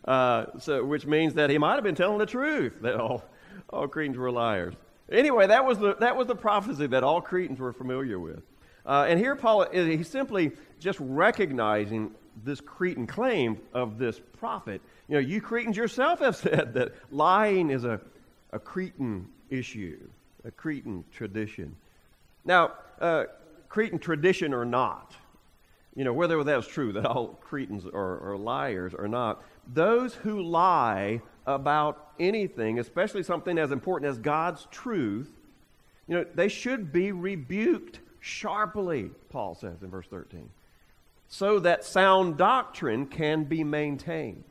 Uh, 0.05 0.45
so, 0.59 0.85
which 0.85 1.07
means 1.07 1.33
that 1.33 1.49
he 1.49 1.57
might 1.57 1.77
have 1.77 1.85
been 1.85 1.95
telling 1.95 2.19
the 2.19 2.27
truth 2.27 2.83
that 2.83 2.97
all, 2.97 3.25
all 3.71 3.89
Cretans 3.89 4.19
were 4.19 4.31
liars. 4.31 4.75
Anyway, 5.11 5.47
that 5.47 5.65
was 5.65 5.79
the 5.79 5.97
that 6.01 6.17
was 6.17 6.27
the 6.27 6.35
prophecy 6.35 6.87
that 6.89 7.03
all 7.03 7.23
Cretans 7.23 7.59
were 7.59 7.73
familiar 7.73 8.19
with. 8.19 8.43
Uh, 8.85 9.07
and 9.09 9.19
here 9.19 9.35
Paul 9.35 9.63
is 9.63 9.87
he's 9.87 10.07
simply 10.07 10.53
just 10.79 10.99
recognizing 11.01 12.11
this 12.45 12.61
Cretan 12.61 13.07
claim 13.07 13.59
of 13.73 13.97
this 13.97 14.21
prophet. 14.39 14.83
You 15.09 15.15
know, 15.15 15.21
you 15.21 15.41
Cretans 15.41 15.79
yourself 15.79 16.19
have 16.19 16.37
said 16.47 16.75
that 16.75 16.93
lying 17.11 17.71
is 17.71 17.85
a, 17.85 18.03
a 18.53 18.59
Cretan 18.59 19.29
issue, 19.49 19.99
a 20.45 20.51
Cretan 20.51 21.05
tradition. 21.11 21.75
Now, 22.45 22.73
uh, 23.01 23.25
Cretan 23.71 23.99
tradition 23.99 24.53
or 24.53 24.67
not, 24.67 25.15
you 25.95 26.05
know, 26.05 26.13
whether 26.13 26.43
that's 26.43 26.67
true, 26.67 26.93
that 26.93 27.07
all 27.07 27.29
Cretans 27.41 27.87
are, 27.87 28.31
are 28.31 28.37
liars 28.37 28.95
or 28.95 29.09
not, 29.09 29.43
those 29.73 30.15
who 30.15 30.43
lie 30.43 31.21
about 31.47 32.13
anything, 32.19 32.79
especially 32.79 33.23
something 33.23 33.59
as 33.59 33.71
important 33.71 34.11
as 34.11 34.19
God's 34.19 34.67
truth, 34.71 35.31
you 36.09 36.17
know, 36.17 36.27
they 36.35 36.49
should 36.49 36.93
be 36.93 37.13
rebuked 37.13 38.01
sharply, 38.21 39.11
Paul 39.31 39.55
says 39.55 39.83
in 39.83 39.91
verse 39.91 40.07
13, 40.09 40.51
so 41.29 41.59
that 41.61 41.85
sound 41.85 42.37
doctrine 42.37 43.07
can 43.07 43.45
be 43.45 43.63
maintained. 43.65 44.45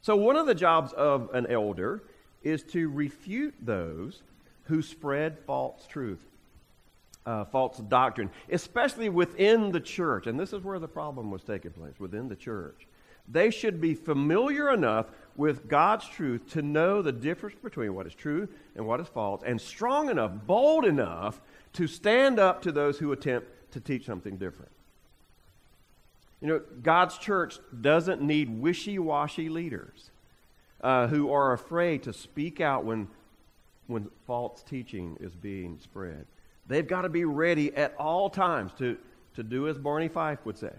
So, 0.00 0.16
one 0.16 0.36
of 0.36 0.46
the 0.46 0.54
jobs 0.54 0.92
of 0.92 1.30
an 1.32 1.46
elder 1.46 2.02
is 2.42 2.62
to 2.64 2.88
refute 2.90 3.54
those 3.60 4.22
who 4.64 4.82
spread 4.82 5.38
false 5.46 5.86
truth 5.86 6.24
uh, 7.26 7.44
false 7.46 7.78
doctrine, 7.78 8.30
especially 8.50 9.08
within 9.08 9.72
the 9.72 9.80
church. 9.80 10.26
And 10.26 10.38
this 10.38 10.52
is 10.52 10.62
where 10.62 10.78
the 10.78 10.88
problem 10.88 11.30
was 11.30 11.42
taking 11.42 11.72
place 11.72 11.98
within 11.98 12.28
the 12.28 12.36
church. 12.36 12.86
They 13.26 13.50
should 13.50 13.80
be 13.80 13.94
familiar 13.94 14.70
enough 14.70 15.06
with 15.36 15.66
God's 15.66 16.06
truth 16.06 16.50
to 16.52 16.62
know 16.62 17.02
the 17.02 17.12
difference 17.12 17.56
between 17.62 17.94
what 17.94 18.06
is 18.06 18.14
true 18.14 18.48
and 18.76 18.86
what 18.86 19.00
is 19.00 19.08
false, 19.08 19.42
and 19.44 19.60
strong 19.60 20.10
enough, 20.10 20.32
bold 20.46 20.84
enough 20.84 21.40
to 21.72 21.86
stand 21.86 22.38
up 22.38 22.62
to 22.62 22.72
those 22.72 22.98
who 22.98 23.12
attempt 23.12 23.48
to 23.72 23.80
teach 23.80 24.04
something 24.04 24.36
different. 24.36 24.70
You 26.40 26.48
know, 26.48 26.62
God's 26.82 27.16
church 27.16 27.58
doesn't 27.80 28.20
need 28.20 28.60
wishy 28.60 28.98
washy 28.98 29.48
leaders 29.48 30.10
uh, 30.82 31.06
who 31.06 31.32
are 31.32 31.52
afraid 31.52 32.02
to 32.02 32.12
speak 32.12 32.60
out 32.60 32.84
when, 32.84 33.08
when 33.86 34.10
false 34.26 34.62
teaching 34.62 35.16
is 35.20 35.34
being 35.34 35.78
spread. 35.82 36.26
They've 36.66 36.86
got 36.86 37.02
to 37.02 37.08
be 37.08 37.24
ready 37.24 37.74
at 37.74 37.94
all 37.98 38.30
times 38.30 38.72
to, 38.78 38.96
to 39.34 39.42
do 39.42 39.68
as 39.68 39.76
Barney 39.78 40.08
Fife 40.08 40.44
would 40.44 40.58
say 40.58 40.72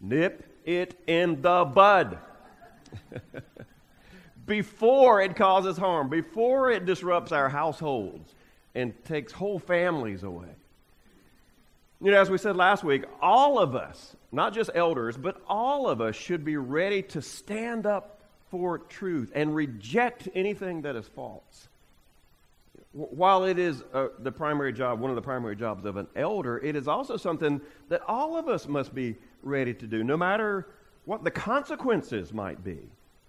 nip 0.00 0.44
it 0.64 0.98
in 1.06 1.42
the 1.42 1.64
bud. 1.64 2.18
before 4.46 5.22
it 5.22 5.36
causes 5.36 5.76
harm, 5.76 6.08
before 6.08 6.70
it 6.70 6.84
disrupts 6.84 7.30
our 7.30 7.48
households 7.48 8.34
and 8.74 8.92
takes 9.04 9.32
whole 9.32 9.58
families 9.58 10.22
away. 10.22 10.48
You 12.00 12.10
know, 12.10 12.20
as 12.20 12.30
we 12.30 12.38
said 12.38 12.56
last 12.56 12.82
week, 12.82 13.04
all 13.20 13.58
of 13.58 13.76
us, 13.76 14.16
not 14.32 14.54
just 14.54 14.70
elders, 14.74 15.16
but 15.16 15.40
all 15.46 15.88
of 15.88 16.00
us 16.00 16.16
should 16.16 16.44
be 16.44 16.56
ready 16.56 17.02
to 17.02 17.22
stand 17.22 17.86
up 17.86 18.22
for 18.50 18.78
truth 18.78 19.30
and 19.34 19.54
reject 19.54 20.28
anything 20.34 20.82
that 20.82 20.96
is 20.96 21.06
false 21.06 21.68
while 22.92 23.44
it 23.44 23.58
is 23.58 23.84
uh, 23.94 24.08
the 24.18 24.32
primary 24.32 24.72
job, 24.72 24.98
one 25.00 25.10
of 25.10 25.16
the 25.16 25.22
primary 25.22 25.54
jobs 25.54 25.84
of 25.84 25.96
an 25.96 26.08
elder, 26.16 26.58
it 26.58 26.74
is 26.74 26.88
also 26.88 27.16
something 27.16 27.60
that 27.88 28.02
all 28.08 28.36
of 28.36 28.48
us 28.48 28.66
must 28.66 28.94
be 28.94 29.16
ready 29.42 29.72
to 29.74 29.86
do, 29.86 30.02
no 30.02 30.16
matter 30.16 30.66
what 31.04 31.22
the 31.22 31.30
consequences 31.30 32.32
might 32.32 32.64
be 32.64 32.78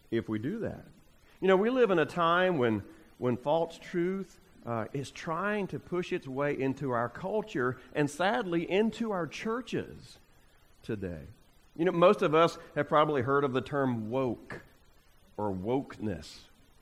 if 0.09 0.27
we 0.27 0.39
do 0.39 0.59
that. 0.59 0.83
You 1.41 1.47
know, 1.47 1.55
we 1.55 1.69
live 1.69 1.91
in 1.91 1.99
a 1.99 2.05
time 2.05 2.57
when, 2.57 2.83
when 3.17 3.37
false 3.37 3.79
truth 3.79 4.39
uh, 4.65 4.85
is 4.93 5.11
trying 5.11 5.67
to 5.67 5.79
push 5.79 6.11
its 6.11 6.27
way 6.27 6.59
into 6.59 6.91
our 6.91 7.09
culture 7.09 7.77
and 7.93 8.09
sadly 8.09 8.69
into 8.69 9.11
our 9.11 9.27
churches 9.27 10.17
today. 10.83 11.21
You 11.75 11.85
know, 11.85 11.91
most 11.91 12.21
of 12.21 12.35
us 12.35 12.57
have 12.75 12.87
probably 12.87 13.21
heard 13.21 13.43
of 13.43 13.53
the 13.53 13.61
term 13.61 14.09
woke 14.09 14.61
or 15.37 15.51
wokeness. 15.51 16.39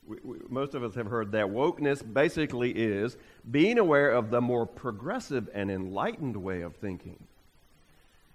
We, 0.10 0.18
we, 0.24 0.38
most 0.50 0.74
of 0.74 0.84
us 0.84 0.96
have 0.96 1.06
heard 1.06 1.32
that. 1.34 1.46
Wokeness 1.46 2.02
basically 2.14 2.72
is 2.72 3.16
being 3.52 3.78
aware 3.78 4.10
of 4.10 4.32
the 4.32 4.42
more 4.42 4.66
progressive 4.66 5.48
and 5.54 5.70
enlightened 5.70 6.36
way 6.36 6.62
of 6.62 6.76
thinking. 6.76 7.28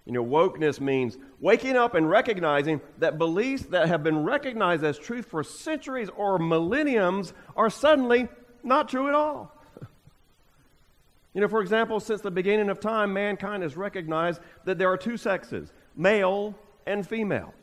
You 0.05 0.13
know, 0.13 0.23
wokeness 0.23 0.79
means 0.79 1.17
waking 1.41 1.75
up 1.75 1.93
and 1.93 2.09
recognizing 2.09 2.79
that 2.99 3.17
beliefs 3.17 3.63
that 3.65 3.89
have 3.89 4.03
been 4.03 4.23
recognized 4.23 4.85
as 4.85 4.97
truth 4.97 5.25
for 5.25 5.43
centuries 5.43 6.09
or 6.15 6.39
millenniums 6.39 7.33
are 7.57 7.69
suddenly 7.69 8.29
not 8.63 8.87
true 8.87 9.09
at 9.09 9.13
all. 9.13 9.51
you 11.33 11.41
know, 11.41 11.49
for 11.49 11.59
example, 11.59 11.99
since 11.99 12.21
the 12.21 12.31
beginning 12.31 12.69
of 12.69 12.79
time, 12.79 13.11
mankind 13.11 13.63
has 13.63 13.75
recognized 13.75 14.39
that 14.63 14.77
there 14.77 14.89
are 14.89 14.97
two 14.97 15.17
sexes 15.17 15.73
male 15.97 16.55
and 16.85 17.05
female. 17.05 17.53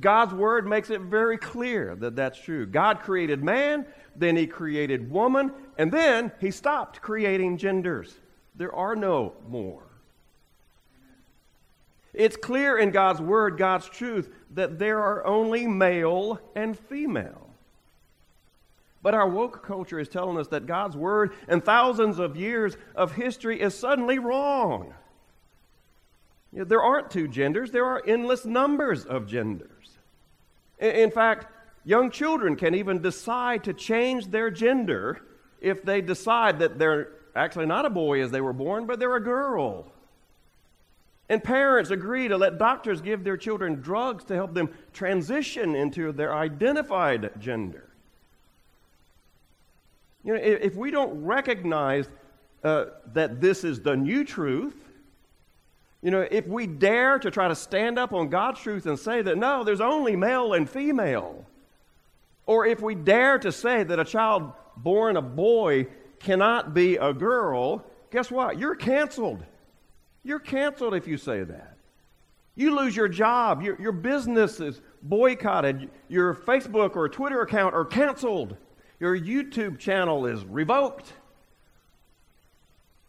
God's 0.00 0.34
word 0.34 0.66
makes 0.66 0.90
it 0.90 1.00
very 1.02 1.36
clear 1.36 1.94
that 1.96 2.16
that's 2.16 2.40
true. 2.40 2.66
God 2.66 3.00
created 3.00 3.44
man, 3.44 3.86
then 4.16 4.36
he 4.36 4.46
created 4.46 5.10
woman, 5.10 5.52
and 5.76 5.92
then 5.92 6.32
he 6.40 6.50
stopped 6.50 7.00
creating 7.00 7.58
genders. 7.58 8.14
There 8.56 8.74
are 8.74 8.96
no 8.96 9.34
more. 9.48 9.82
It's 12.14 12.36
clear 12.36 12.78
in 12.78 12.90
God's 12.90 13.20
word, 13.20 13.58
God's 13.58 13.88
truth, 13.88 14.28
that 14.54 14.78
there 14.78 14.98
are 14.98 15.24
only 15.24 15.66
male 15.66 16.40
and 16.56 16.76
female. 16.76 17.48
But 19.02 19.14
our 19.14 19.28
woke 19.28 19.64
culture 19.64 20.00
is 20.00 20.08
telling 20.08 20.38
us 20.38 20.48
that 20.48 20.66
God's 20.66 20.96
word 20.96 21.32
and 21.46 21.64
thousands 21.64 22.18
of 22.18 22.36
years 22.36 22.76
of 22.96 23.12
history 23.12 23.60
is 23.60 23.74
suddenly 23.74 24.18
wrong. 24.18 24.92
You 26.58 26.64
know, 26.64 26.68
there 26.70 26.82
aren't 26.82 27.12
two 27.12 27.28
genders, 27.28 27.70
there 27.70 27.84
are 27.84 28.02
endless 28.04 28.44
numbers 28.44 29.04
of 29.04 29.28
genders. 29.28 29.96
In, 30.80 30.90
in 30.90 31.10
fact, 31.12 31.46
young 31.84 32.10
children 32.10 32.56
can 32.56 32.74
even 32.74 33.00
decide 33.00 33.62
to 33.62 33.72
change 33.72 34.32
their 34.32 34.50
gender 34.50 35.20
if 35.60 35.84
they 35.84 36.00
decide 36.00 36.58
that 36.58 36.76
they're 36.76 37.12
actually 37.36 37.66
not 37.66 37.86
a 37.86 37.90
boy 37.90 38.24
as 38.24 38.32
they 38.32 38.40
were 38.40 38.52
born, 38.52 38.86
but 38.86 38.98
they're 38.98 39.14
a 39.14 39.22
girl. 39.22 39.86
And 41.28 41.44
parents 41.44 41.92
agree 41.92 42.26
to 42.26 42.36
let 42.36 42.58
doctors 42.58 43.00
give 43.00 43.22
their 43.22 43.36
children 43.36 43.76
drugs 43.76 44.24
to 44.24 44.34
help 44.34 44.52
them 44.52 44.68
transition 44.92 45.76
into 45.76 46.10
their 46.10 46.34
identified 46.34 47.30
gender. 47.38 47.88
You 50.24 50.34
know, 50.34 50.40
if 50.42 50.74
we 50.74 50.90
don't 50.90 51.24
recognize 51.24 52.08
uh, 52.64 52.86
that 53.14 53.40
this 53.40 53.62
is 53.62 53.80
the 53.80 53.94
new 53.94 54.24
truth, 54.24 54.87
you 56.02 56.10
know, 56.10 56.26
if 56.30 56.46
we 56.46 56.66
dare 56.66 57.18
to 57.18 57.30
try 57.30 57.48
to 57.48 57.54
stand 57.54 57.98
up 57.98 58.12
on 58.12 58.28
God's 58.28 58.60
truth 58.60 58.86
and 58.86 58.98
say 58.98 59.20
that 59.22 59.36
no, 59.36 59.64
there's 59.64 59.80
only 59.80 60.14
male 60.14 60.54
and 60.54 60.68
female, 60.68 61.44
or 62.46 62.66
if 62.66 62.80
we 62.80 62.94
dare 62.94 63.38
to 63.38 63.50
say 63.50 63.82
that 63.82 63.98
a 63.98 64.04
child 64.04 64.52
born 64.76 65.16
a 65.16 65.22
boy 65.22 65.86
cannot 66.20 66.72
be 66.72 66.96
a 66.96 67.12
girl, 67.12 67.84
guess 68.10 68.30
what? 68.30 68.58
You're 68.58 68.76
canceled. 68.76 69.44
You're 70.22 70.38
canceled 70.38 70.94
if 70.94 71.06
you 71.06 71.16
say 71.16 71.42
that. 71.42 71.76
You 72.54 72.76
lose 72.76 72.96
your 72.96 73.08
job, 73.08 73.62
your, 73.62 73.80
your 73.80 73.92
business 73.92 74.58
is 74.60 74.80
boycotted, 75.02 75.90
your 76.08 76.34
Facebook 76.34 76.96
or 76.96 77.08
Twitter 77.08 77.40
account 77.42 77.74
are 77.74 77.84
canceled, 77.84 78.56
your 78.98 79.16
YouTube 79.16 79.78
channel 79.78 80.26
is 80.26 80.44
revoked. 80.44 81.12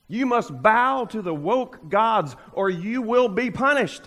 You 0.10 0.26
must 0.26 0.62
bow 0.62 1.06
to 1.06 1.22
the 1.22 1.34
woke 1.34 1.88
gods 1.88 2.36
or 2.52 2.70
you 2.70 3.02
will 3.02 3.30
be 3.30 3.52
punished. 3.52 4.02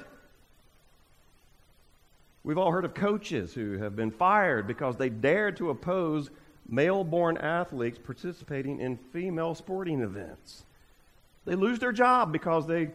We've 2.44 2.58
all 2.58 2.72
heard 2.72 2.84
of 2.84 2.92
coaches 2.92 3.54
who 3.54 3.78
have 3.78 3.94
been 3.94 4.10
fired 4.10 4.66
because 4.66 4.96
they 4.96 5.08
dared 5.08 5.56
to 5.58 5.70
oppose 5.70 6.28
male 6.68 7.04
born 7.04 7.36
athletes 7.36 7.98
participating 8.02 8.80
in 8.80 8.96
female 8.96 9.54
sporting 9.54 10.00
events. 10.00 10.64
They 11.44 11.54
lose 11.54 11.78
their 11.78 11.92
job 11.92 12.32
because 12.32 12.66
they 12.66 12.90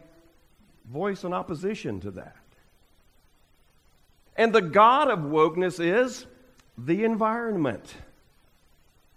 voice 0.92 1.24
an 1.24 1.34
opposition 1.34 2.02
to 2.02 2.12
that. 2.12 2.36
And 4.36 4.54
the 4.54 4.62
God 4.62 5.10
of 5.10 5.20
wokeness 5.20 5.80
is 5.84 6.26
the 6.78 7.06
environment. 7.06 7.96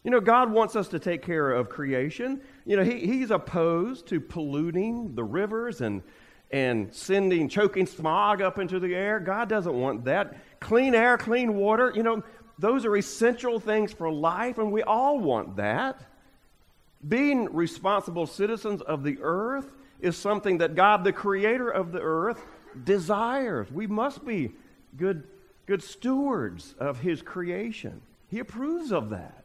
You 0.02 0.10
know, 0.10 0.20
God 0.20 0.50
wants 0.50 0.76
us 0.76 0.88
to 0.88 0.98
take 0.98 1.22
care 1.22 1.50
of 1.52 1.68
creation. 1.68 2.40
You 2.64 2.76
know, 2.76 2.84
he, 2.84 3.06
He's 3.06 3.30
opposed 3.30 4.06
to 4.08 4.20
polluting 4.20 5.14
the 5.14 5.24
rivers 5.24 5.80
and, 5.82 6.02
and 6.50 6.92
sending 6.94 7.48
choking 7.48 7.86
smog 7.86 8.40
up 8.40 8.58
into 8.58 8.80
the 8.80 8.94
air. 8.94 9.20
God 9.20 9.48
doesn't 9.48 9.74
want 9.74 10.04
that. 10.04 10.36
Clean 10.58 10.94
air, 10.94 11.18
clean 11.18 11.54
water, 11.54 11.92
you 11.94 12.02
know, 12.02 12.22
those 12.60 12.84
are 12.84 12.94
essential 12.94 13.58
things 13.58 13.90
for 13.90 14.12
life, 14.12 14.58
and 14.58 14.70
we 14.70 14.82
all 14.82 15.18
want 15.18 15.56
that. 15.56 16.02
Being 17.06 17.54
responsible 17.54 18.26
citizens 18.26 18.82
of 18.82 19.02
the 19.02 19.18
earth 19.22 19.72
is 20.00 20.16
something 20.16 20.58
that 20.58 20.74
God, 20.74 21.02
the 21.02 21.12
creator 21.12 21.70
of 21.70 21.90
the 21.90 22.00
earth, 22.00 22.44
desires. 22.84 23.70
We 23.70 23.86
must 23.86 24.26
be 24.26 24.52
good, 24.96 25.24
good 25.64 25.82
stewards 25.82 26.74
of 26.78 27.00
his 27.00 27.22
creation. 27.22 28.02
He 28.28 28.38
approves 28.38 28.92
of 28.92 29.10
that. 29.10 29.39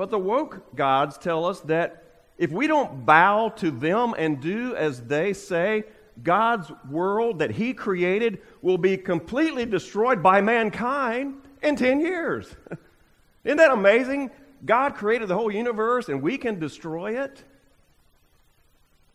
But 0.00 0.08
the 0.08 0.18
woke 0.18 0.74
gods 0.74 1.18
tell 1.18 1.44
us 1.44 1.60
that 1.60 2.04
if 2.38 2.50
we 2.50 2.66
don't 2.66 3.04
bow 3.04 3.50
to 3.56 3.70
them 3.70 4.14
and 4.16 4.40
do 4.40 4.74
as 4.74 5.02
they 5.02 5.34
say, 5.34 5.84
God's 6.22 6.72
world 6.88 7.40
that 7.40 7.50
he 7.50 7.74
created 7.74 8.40
will 8.62 8.78
be 8.78 8.96
completely 8.96 9.66
destroyed 9.66 10.22
by 10.22 10.40
mankind 10.40 11.34
in 11.62 11.76
10 11.76 12.00
years. 12.00 12.46
Isn't 13.44 13.58
that 13.58 13.72
amazing? 13.72 14.30
God 14.64 14.94
created 14.94 15.28
the 15.28 15.34
whole 15.34 15.52
universe 15.52 16.08
and 16.08 16.22
we 16.22 16.38
can 16.38 16.58
destroy 16.58 17.22
it. 17.22 17.44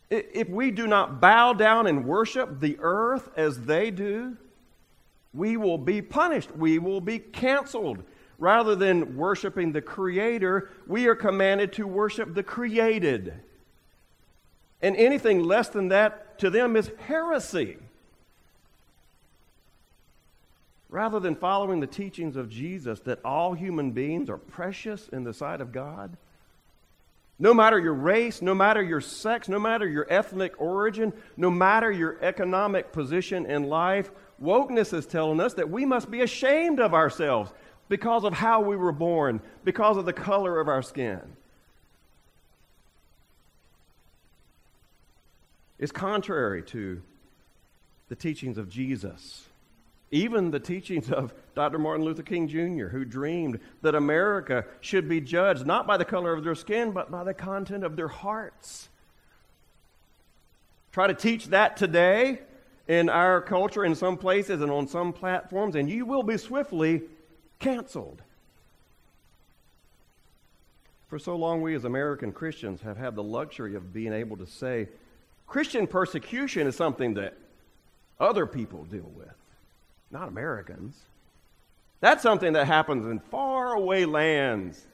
If 0.08 0.48
we 0.48 0.70
do 0.70 0.86
not 0.86 1.20
bow 1.20 1.52
down 1.52 1.88
and 1.88 2.06
worship 2.06 2.60
the 2.60 2.76
earth 2.78 3.28
as 3.36 3.62
they 3.62 3.90
do, 3.90 4.36
we 5.34 5.56
will 5.56 5.78
be 5.78 6.00
punished. 6.00 6.56
We 6.56 6.78
will 6.78 7.00
be 7.00 7.18
canceled. 7.18 8.04
Rather 8.38 8.76
than 8.76 9.16
worshiping 9.16 9.72
the 9.72 9.80
Creator, 9.80 10.70
we 10.86 11.06
are 11.06 11.14
commanded 11.14 11.72
to 11.74 11.86
worship 11.86 12.34
the 12.34 12.42
created. 12.42 13.32
And 14.82 14.94
anything 14.96 15.42
less 15.42 15.68
than 15.68 15.88
that 15.88 16.38
to 16.40 16.50
them 16.50 16.76
is 16.76 16.90
heresy. 17.06 17.78
Rather 20.88 21.18
than 21.18 21.34
following 21.34 21.80
the 21.80 21.86
teachings 21.86 22.36
of 22.36 22.50
Jesus 22.50 23.00
that 23.00 23.24
all 23.24 23.54
human 23.54 23.90
beings 23.90 24.28
are 24.28 24.38
precious 24.38 25.08
in 25.08 25.24
the 25.24 25.32
sight 25.32 25.60
of 25.60 25.72
God, 25.72 26.16
no 27.38 27.52
matter 27.52 27.78
your 27.78 27.94
race, 27.94 28.40
no 28.40 28.54
matter 28.54 28.82
your 28.82 29.00
sex, 29.00 29.48
no 29.48 29.58
matter 29.58 29.86
your 29.86 30.06
ethnic 30.08 30.58
origin, 30.58 31.12
no 31.36 31.50
matter 31.50 31.90
your 31.90 32.18
economic 32.22 32.92
position 32.92 33.44
in 33.44 33.64
life, 33.64 34.10
wokeness 34.42 34.94
is 34.94 35.06
telling 35.06 35.40
us 35.40 35.54
that 35.54 35.68
we 35.68 35.84
must 35.84 36.10
be 36.10 36.22
ashamed 36.22 36.80
of 36.80 36.94
ourselves 36.94 37.52
because 37.88 38.24
of 38.24 38.32
how 38.32 38.60
we 38.60 38.76
were 38.76 38.92
born, 38.92 39.40
because 39.64 39.96
of 39.96 40.04
the 40.04 40.12
color 40.12 40.60
of 40.60 40.68
our 40.68 40.82
skin. 40.82 41.20
It's 45.78 45.92
contrary 45.92 46.62
to 46.64 47.02
the 48.08 48.16
teachings 48.16 48.58
of 48.58 48.68
Jesus. 48.68 49.44
Even 50.10 50.50
the 50.50 50.60
teachings 50.60 51.10
of 51.10 51.34
Dr. 51.54 51.78
Martin 51.78 52.04
Luther 52.04 52.22
King 52.22 52.48
Jr., 52.48 52.86
who 52.86 53.04
dreamed 53.04 53.60
that 53.82 53.94
America 53.94 54.64
should 54.80 55.08
be 55.08 55.20
judged 55.20 55.66
not 55.66 55.86
by 55.86 55.96
the 55.96 56.04
color 56.04 56.32
of 56.32 56.44
their 56.44 56.54
skin, 56.54 56.92
but 56.92 57.10
by 57.10 57.24
the 57.24 57.34
content 57.34 57.84
of 57.84 57.96
their 57.96 58.08
hearts. 58.08 58.88
Try 60.92 61.08
to 61.08 61.14
teach 61.14 61.46
that 61.48 61.76
today 61.76 62.38
in 62.88 63.08
our 63.08 63.42
culture 63.42 63.84
in 63.84 63.94
some 63.94 64.16
places 64.16 64.62
and 64.62 64.70
on 64.70 64.86
some 64.86 65.12
platforms, 65.12 65.74
and 65.74 65.90
you 65.90 66.06
will 66.06 66.22
be 66.22 66.38
swiftly 66.38 67.02
canceled. 67.58 68.22
For 71.08 71.18
so 71.18 71.36
long, 71.36 71.62
we 71.62 71.74
as 71.74 71.84
American 71.84 72.32
Christians 72.32 72.80
have 72.82 72.96
had 72.96 73.14
the 73.14 73.22
luxury 73.22 73.74
of 73.74 73.92
being 73.92 74.12
able 74.12 74.36
to 74.38 74.46
say 74.46 74.88
Christian 75.46 75.86
persecution 75.86 76.66
is 76.66 76.74
something 76.74 77.14
that 77.14 77.34
other 78.18 78.46
people 78.46 78.84
deal 78.84 79.10
with 79.14 79.32
not 80.10 80.28
Americans. 80.28 80.96
That's 82.00 82.22
something 82.22 82.52
that 82.52 82.66
happens 82.66 83.06
in 83.06 83.18
faraway 83.18 84.04
lands, 84.04 84.86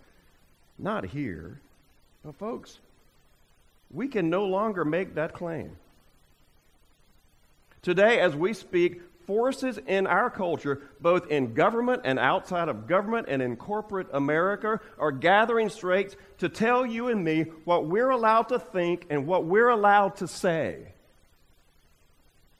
not 0.78 1.04
here. 1.04 1.60
But, 2.24 2.36
folks, 2.36 2.78
we 3.90 4.08
can 4.08 4.30
no 4.30 4.46
longer 4.46 4.84
make 4.84 5.14
that 5.14 5.32
claim. 5.32 5.76
Today, 7.82 8.20
as 8.20 8.36
we 8.36 8.54
speak, 8.54 9.02
forces 9.26 9.78
in 9.86 10.06
our 10.06 10.30
culture, 10.30 10.82
both 11.00 11.28
in 11.28 11.54
government 11.54 12.02
and 12.04 12.18
outside 12.18 12.68
of 12.68 12.86
government 12.86 13.26
and 13.28 13.42
in 13.42 13.56
corporate 13.56 14.08
America, 14.12 14.80
are 14.98 15.12
gathering 15.12 15.68
straight 15.68 16.16
to 16.38 16.48
tell 16.48 16.84
you 16.84 17.08
and 17.08 17.24
me 17.24 17.42
what 17.64 17.86
we're 17.86 18.10
allowed 18.10 18.48
to 18.48 18.58
think 18.58 19.06
and 19.10 19.26
what 19.26 19.44
we're 19.44 19.68
allowed 19.68 20.16
to 20.16 20.28
say. 20.28 20.92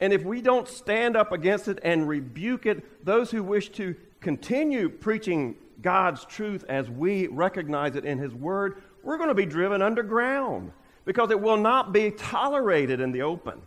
And 0.00 0.12
if 0.12 0.24
we 0.24 0.40
don't 0.40 0.66
stand 0.66 1.16
up 1.16 1.30
against 1.30 1.68
it 1.68 1.78
and 1.84 2.08
rebuke 2.08 2.66
it, 2.66 3.04
those 3.04 3.30
who 3.30 3.42
wish 3.42 3.68
to 3.70 3.94
continue 4.20 4.88
preaching 4.88 5.54
God's 5.80 6.24
truth 6.24 6.64
as 6.68 6.90
we 6.90 7.28
recognize 7.28 7.94
it 7.94 8.04
in 8.04 8.18
His 8.18 8.34
Word, 8.34 8.82
we're 9.02 9.16
going 9.16 9.28
to 9.28 9.34
be 9.34 9.46
driven 9.46 9.80
underground 9.82 10.72
because 11.04 11.30
it 11.30 11.40
will 11.40 11.56
not 11.56 11.92
be 11.92 12.10
tolerated 12.10 13.00
in 13.00 13.12
the 13.12 13.22
open. 13.22 13.60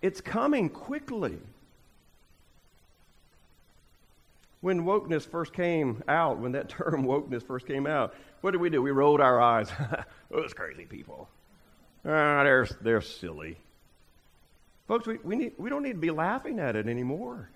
It's 0.00 0.20
coming 0.20 0.68
quickly. 0.68 1.38
When 4.60 4.84
wokeness 4.84 5.28
first 5.28 5.52
came 5.52 6.02
out, 6.08 6.38
when 6.38 6.52
that 6.52 6.68
term 6.68 7.04
wokeness 7.04 7.46
first 7.46 7.66
came 7.66 7.86
out, 7.86 8.14
what 8.40 8.52
did 8.52 8.60
we 8.60 8.70
do? 8.70 8.82
We 8.82 8.90
rolled 8.90 9.20
our 9.20 9.40
eyes. 9.40 9.70
Those 10.30 10.52
crazy 10.52 10.84
people. 10.84 11.28
Ah, 12.04 12.44
they're, 12.44 12.66
they're 12.80 13.00
silly. 13.00 13.58
Folks, 14.86 15.06
we, 15.06 15.18
we, 15.18 15.36
need, 15.36 15.52
we 15.58 15.68
don't 15.68 15.82
need 15.82 15.92
to 15.92 15.98
be 15.98 16.10
laughing 16.10 16.58
at 16.58 16.76
it 16.76 16.86
anymore. 16.86 17.50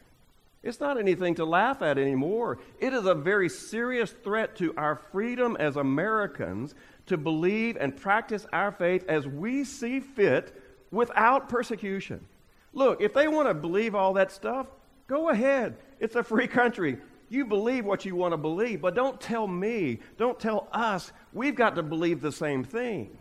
It's 0.63 0.79
not 0.79 0.99
anything 0.99 1.37
to 1.37 1.45
laugh 1.45 1.83
at 1.83 1.99
anymore. 1.99 2.59
It 2.79 2.93
is 2.93 3.07
a 3.07 3.15
very 3.15 3.49
serious 3.49 4.13
threat 4.13 4.57
to 4.57 4.75
our 4.77 4.97
freedom 5.11 5.57
as 5.59 5.77
Americans 5.77 6.75
to 7.07 7.17
believe 7.17 7.77
and 7.77 7.97
practice 7.97 8.47
our 8.53 8.71
faith 8.71 9.05
as 9.09 9.27
we 9.27 9.65
see 9.65 9.99
fit 9.99 10.55
without 10.93 11.49
persecution. 11.49 12.25
Look, 12.73 13.01
if 13.01 13.13
they 13.13 13.27
want 13.27 13.49
to 13.49 13.55
believe 13.55 13.95
all 13.95 14.13
that 14.15 14.31
stuff, 14.31 14.67
go 15.13 15.29
ahead. 15.29 15.77
It's 16.01 16.17
a 16.17 16.23
free 16.23 16.47
country. 16.47 16.97
You 17.29 17.45
believe 17.45 17.85
what 17.85 18.07
you 18.07 18.17
want 18.17 18.33
to 18.33 18.39
believe, 18.39 18.81
but 18.81 18.95
don't 18.95 19.21
tell 19.21 19.47
me, 19.47 19.99
don't 20.17 20.41
tell 20.41 20.69
us, 20.73 21.13
we've 21.35 21.55
got 21.55 21.77
to 21.77 21.83
believe 21.83 22.23
the 22.23 22.33
same 22.33 22.65
thing. 22.65 23.19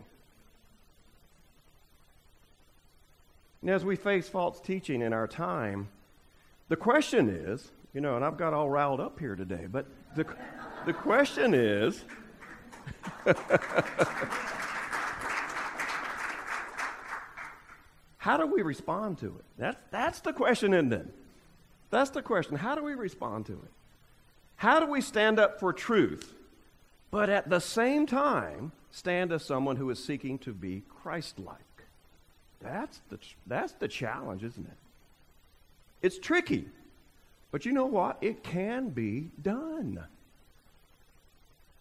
And 3.60 3.68
as 3.68 3.84
we 3.84 3.96
face 3.96 4.26
false 4.26 4.58
teaching 4.58 5.02
in 5.02 5.12
our 5.12 5.28
time, 5.28 5.88
the 6.70 6.76
question 6.76 7.28
is, 7.28 7.70
you 7.92 8.00
know, 8.00 8.16
and 8.16 8.24
I've 8.24 8.38
got 8.38 8.54
all 8.54 8.70
riled 8.70 9.00
up 9.00 9.18
here 9.18 9.36
today, 9.36 9.66
but 9.70 9.84
the, 10.16 10.24
the 10.86 10.94
question 10.94 11.52
is 11.52 12.02
how 18.16 18.38
do 18.38 18.46
we 18.46 18.62
respond 18.62 19.18
to 19.18 19.26
it? 19.26 19.44
That's, 19.58 19.76
that's 19.90 20.20
the 20.20 20.32
question, 20.32 20.72
isn't 20.72 20.94
it? 20.94 21.14
That's 21.92 22.10
the 22.10 22.22
question. 22.22 22.56
How 22.56 22.74
do 22.74 22.82
we 22.82 22.94
respond 22.94 23.46
to 23.46 23.52
it? 23.52 23.70
How 24.56 24.80
do 24.80 24.86
we 24.86 25.02
stand 25.02 25.38
up 25.38 25.60
for 25.60 25.74
truth, 25.74 26.34
but 27.10 27.28
at 27.28 27.50
the 27.50 27.60
same 27.60 28.06
time 28.06 28.72
stand 28.90 29.30
as 29.30 29.44
someone 29.44 29.76
who 29.76 29.90
is 29.90 30.02
seeking 30.02 30.38
to 30.38 30.54
be 30.54 30.82
Christ 31.02 31.38
like? 31.38 31.58
That's 32.62 33.00
the, 33.10 33.18
that's 33.46 33.74
the 33.74 33.88
challenge, 33.88 34.42
isn't 34.42 34.66
it? 34.66 34.76
It's 36.00 36.18
tricky, 36.18 36.64
but 37.50 37.66
you 37.66 37.72
know 37.72 37.86
what? 37.86 38.16
It 38.22 38.42
can 38.42 38.88
be 38.88 39.28
done. 39.42 40.02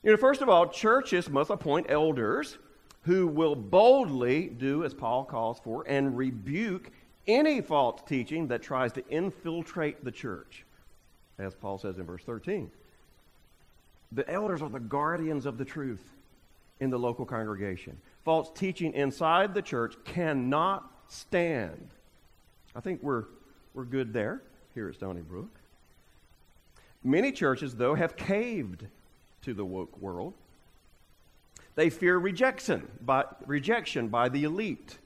You 0.04 0.12
know, 0.12 0.18
first 0.18 0.42
of 0.42 0.50
all, 0.50 0.68
churches 0.68 1.30
must 1.30 1.50
appoint 1.50 1.86
elders 1.88 2.58
who 3.04 3.28
will 3.28 3.56
boldly 3.56 4.48
do 4.48 4.84
as 4.84 4.94
Paul 4.94 5.24
calls 5.24 5.62
for 5.64 5.86
and 5.88 6.18
rebuke 6.18 6.92
any 7.28 7.62
false 7.62 8.02
teaching 8.06 8.48
that 8.48 8.62
tries 8.62 8.92
to 8.94 9.08
infiltrate 9.10 10.04
the 10.04 10.12
church, 10.12 10.66
as 11.38 11.54
Paul 11.54 11.78
says 11.78 11.98
in 11.98 12.06
verse 12.06 12.24
13. 12.24 12.70
The 14.12 14.30
elders 14.30 14.62
are 14.62 14.70
the 14.70 14.80
guardians 14.80 15.46
of 15.46 15.58
the 15.58 15.66
truth 15.66 16.04
in 16.80 16.90
the 16.90 17.00
local 17.00 17.26
congregation. 17.26 17.98
False 18.26 18.52
teaching 18.54 18.94
inside 18.94 19.54
the 19.54 19.62
church 19.62 19.96
cannot 20.04 20.92
stand. 21.08 21.90
I 22.76 22.80
think 22.80 23.02
we're, 23.02 23.26
we're 23.74 23.86
good 23.86 24.14
there 24.14 24.42
here 24.74 24.90
at 24.90 24.96
Stony 24.96 25.22
Brook. 25.22 25.50
Many 27.04 27.32
churches, 27.32 27.76
though, 27.76 27.96
have 27.96 28.16
caved 28.16 28.86
to 29.44 29.54
the 29.54 29.66
woke 29.66 29.98
world. 30.00 30.34
They 31.76 31.90
fear 31.90 32.18
rejection 32.18 32.88
by, 33.02 33.26
rejection 33.46 34.10
by 34.10 34.30
the 34.30 34.44
elite. 34.44 34.98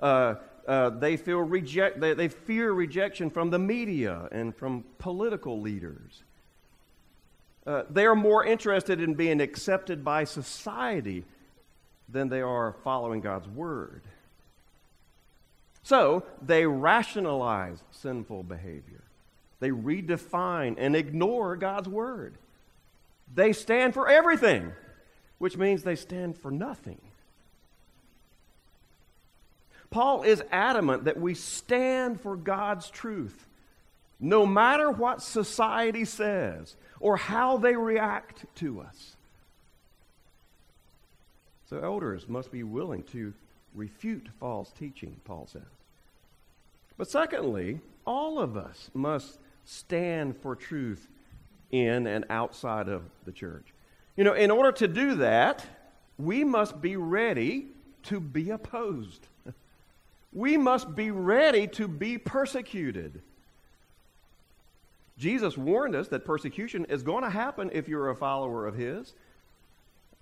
Uh, 0.00 0.36
uh, 0.66 0.90
they, 0.90 1.16
feel 1.16 1.40
reject, 1.40 2.00
they, 2.00 2.14
they 2.14 2.28
fear 2.28 2.72
rejection 2.72 3.30
from 3.30 3.50
the 3.50 3.58
media 3.58 4.28
and 4.32 4.54
from 4.54 4.84
political 4.98 5.60
leaders. 5.60 6.22
Uh, 7.66 7.82
they 7.90 8.06
are 8.06 8.14
more 8.14 8.44
interested 8.44 9.00
in 9.00 9.14
being 9.14 9.40
accepted 9.40 10.04
by 10.04 10.24
society 10.24 11.24
than 12.08 12.28
they 12.28 12.42
are 12.42 12.74
following 12.84 13.20
God's 13.20 13.48
word. 13.48 14.02
So 15.82 16.24
they 16.40 16.66
rationalize 16.66 17.82
sinful 17.90 18.44
behavior. 18.44 19.02
They 19.60 19.70
redefine 19.70 20.76
and 20.78 20.96
ignore 20.96 21.56
God's 21.56 21.88
word. 21.88 22.34
They 23.34 23.52
stand 23.52 23.94
for 23.94 24.08
everything, 24.08 24.72
which 25.38 25.56
means 25.56 25.82
they 25.82 25.96
stand 25.96 26.36
for 26.36 26.50
nothing. 26.50 27.00
Paul 29.90 30.22
is 30.22 30.42
adamant 30.50 31.04
that 31.04 31.20
we 31.20 31.34
stand 31.34 32.20
for 32.20 32.36
God's 32.36 32.90
truth, 32.90 33.46
no 34.18 34.46
matter 34.46 34.90
what 34.90 35.22
society 35.22 36.04
says 36.04 36.76
or 37.00 37.16
how 37.16 37.58
they 37.58 37.76
react 37.76 38.44
to 38.56 38.80
us. 38.80 39.16
So, 41.68 41.78
elders 41.78 42.28
must 42.28 42.52
be 42.52 42.62
willing 42.62 43.02
to 43.04 43.32
refute 43.74 44.28
false 44.38 44.70
teaching, 44.78 45.16
Paul 45.24 45.48
says. 45.50 45.62
But 46.96 47.10
secondly, 47.10 47.80
all 48.06 48.38
of 48.38 48.56
us 48.56 48.90
must 48.94 49.38
stand 49.64 50.36
for 50.36 50.54
truth 50.54 51.08
in 51.70 52.06
and 52.06 52.24
outside 52.30 52.88
of 52.88 53.02
the 53.24 53.32
church. 53.32 53.66
You 54.16 54.24
know, 54.24 54.34
in 54.34 54.50
order 54.50 54.72
to 54.72 54.88
do 54.88 55.16
that, 55.16 55.64
we 56.18 56.44
must 56.44 56.80
be 56.80 56.96
ready 56.96 57.66
to 58.04 58.20
be 58.20 58.50
opposed. 58.50 59.26
We 60.34 60.56
must 60.56 60.94
be 60.94 61.12
ready 61.12 61.68
to 61.68 61.88
be 61.88 62.18
persecuted. 62.18 63.22
Jesus 65.16 65.56
warned 65.56 65.94
us 65.94 66.08
that 66.08 66.24
persecution 66.24 66.86
is 66.86 67.04
going 67.04 67.22
to 67.22 67.30
happen 67.30 67.70
if 67.72 67.88
you're 67.88 68.10
a 68.10 68.16
follower 68.16 68.66
of 68.66 68.74
His. 68.74 69.14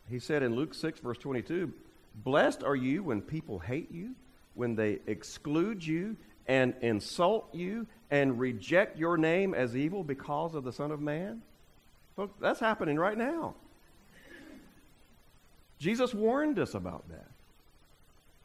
He 0.09 0.19
said 0.19 0.43
in 0.43 0.55
Luke 0.55 0.75
6, 0.75 1.01
verse 1.01 1.17
22, 1.19 1.73
Blessed 2.15 2.63
are 2.63 2.77
you 2.77 3.03
when 3.03 3.23
people 3.23 3.59
hate 3.59 3.91
you, 3.91 4.15
when 4.55 4.77
they 4.77 4.99
exclude 5.07 5.85
you 5.85 6.17
and 6.47 6.75
insult 6.83 7.55
you 7.55 7.87
and 8.11 8.39
reject 8.39 8.99
your 8.99 9.17
name 9.17 9.55
as 9.55 9.75
evil 9.75 10.05
because 10.05 10.55
of 10.55 10.65
the 10.65 10.73
Son 10.73 10.91
of 10.91 11.01
Man? 11.01 11.41
Folks, 12.17 12.35
that's 12.39 12.61
happening 12.61 12.99
right 12.99 13.17
now. 13.17 13.55
Jesus 15.79 16.13
warned 16.13 16.59
us 16.59 16.75
about 16.75 17.09
that. 17.09 17.32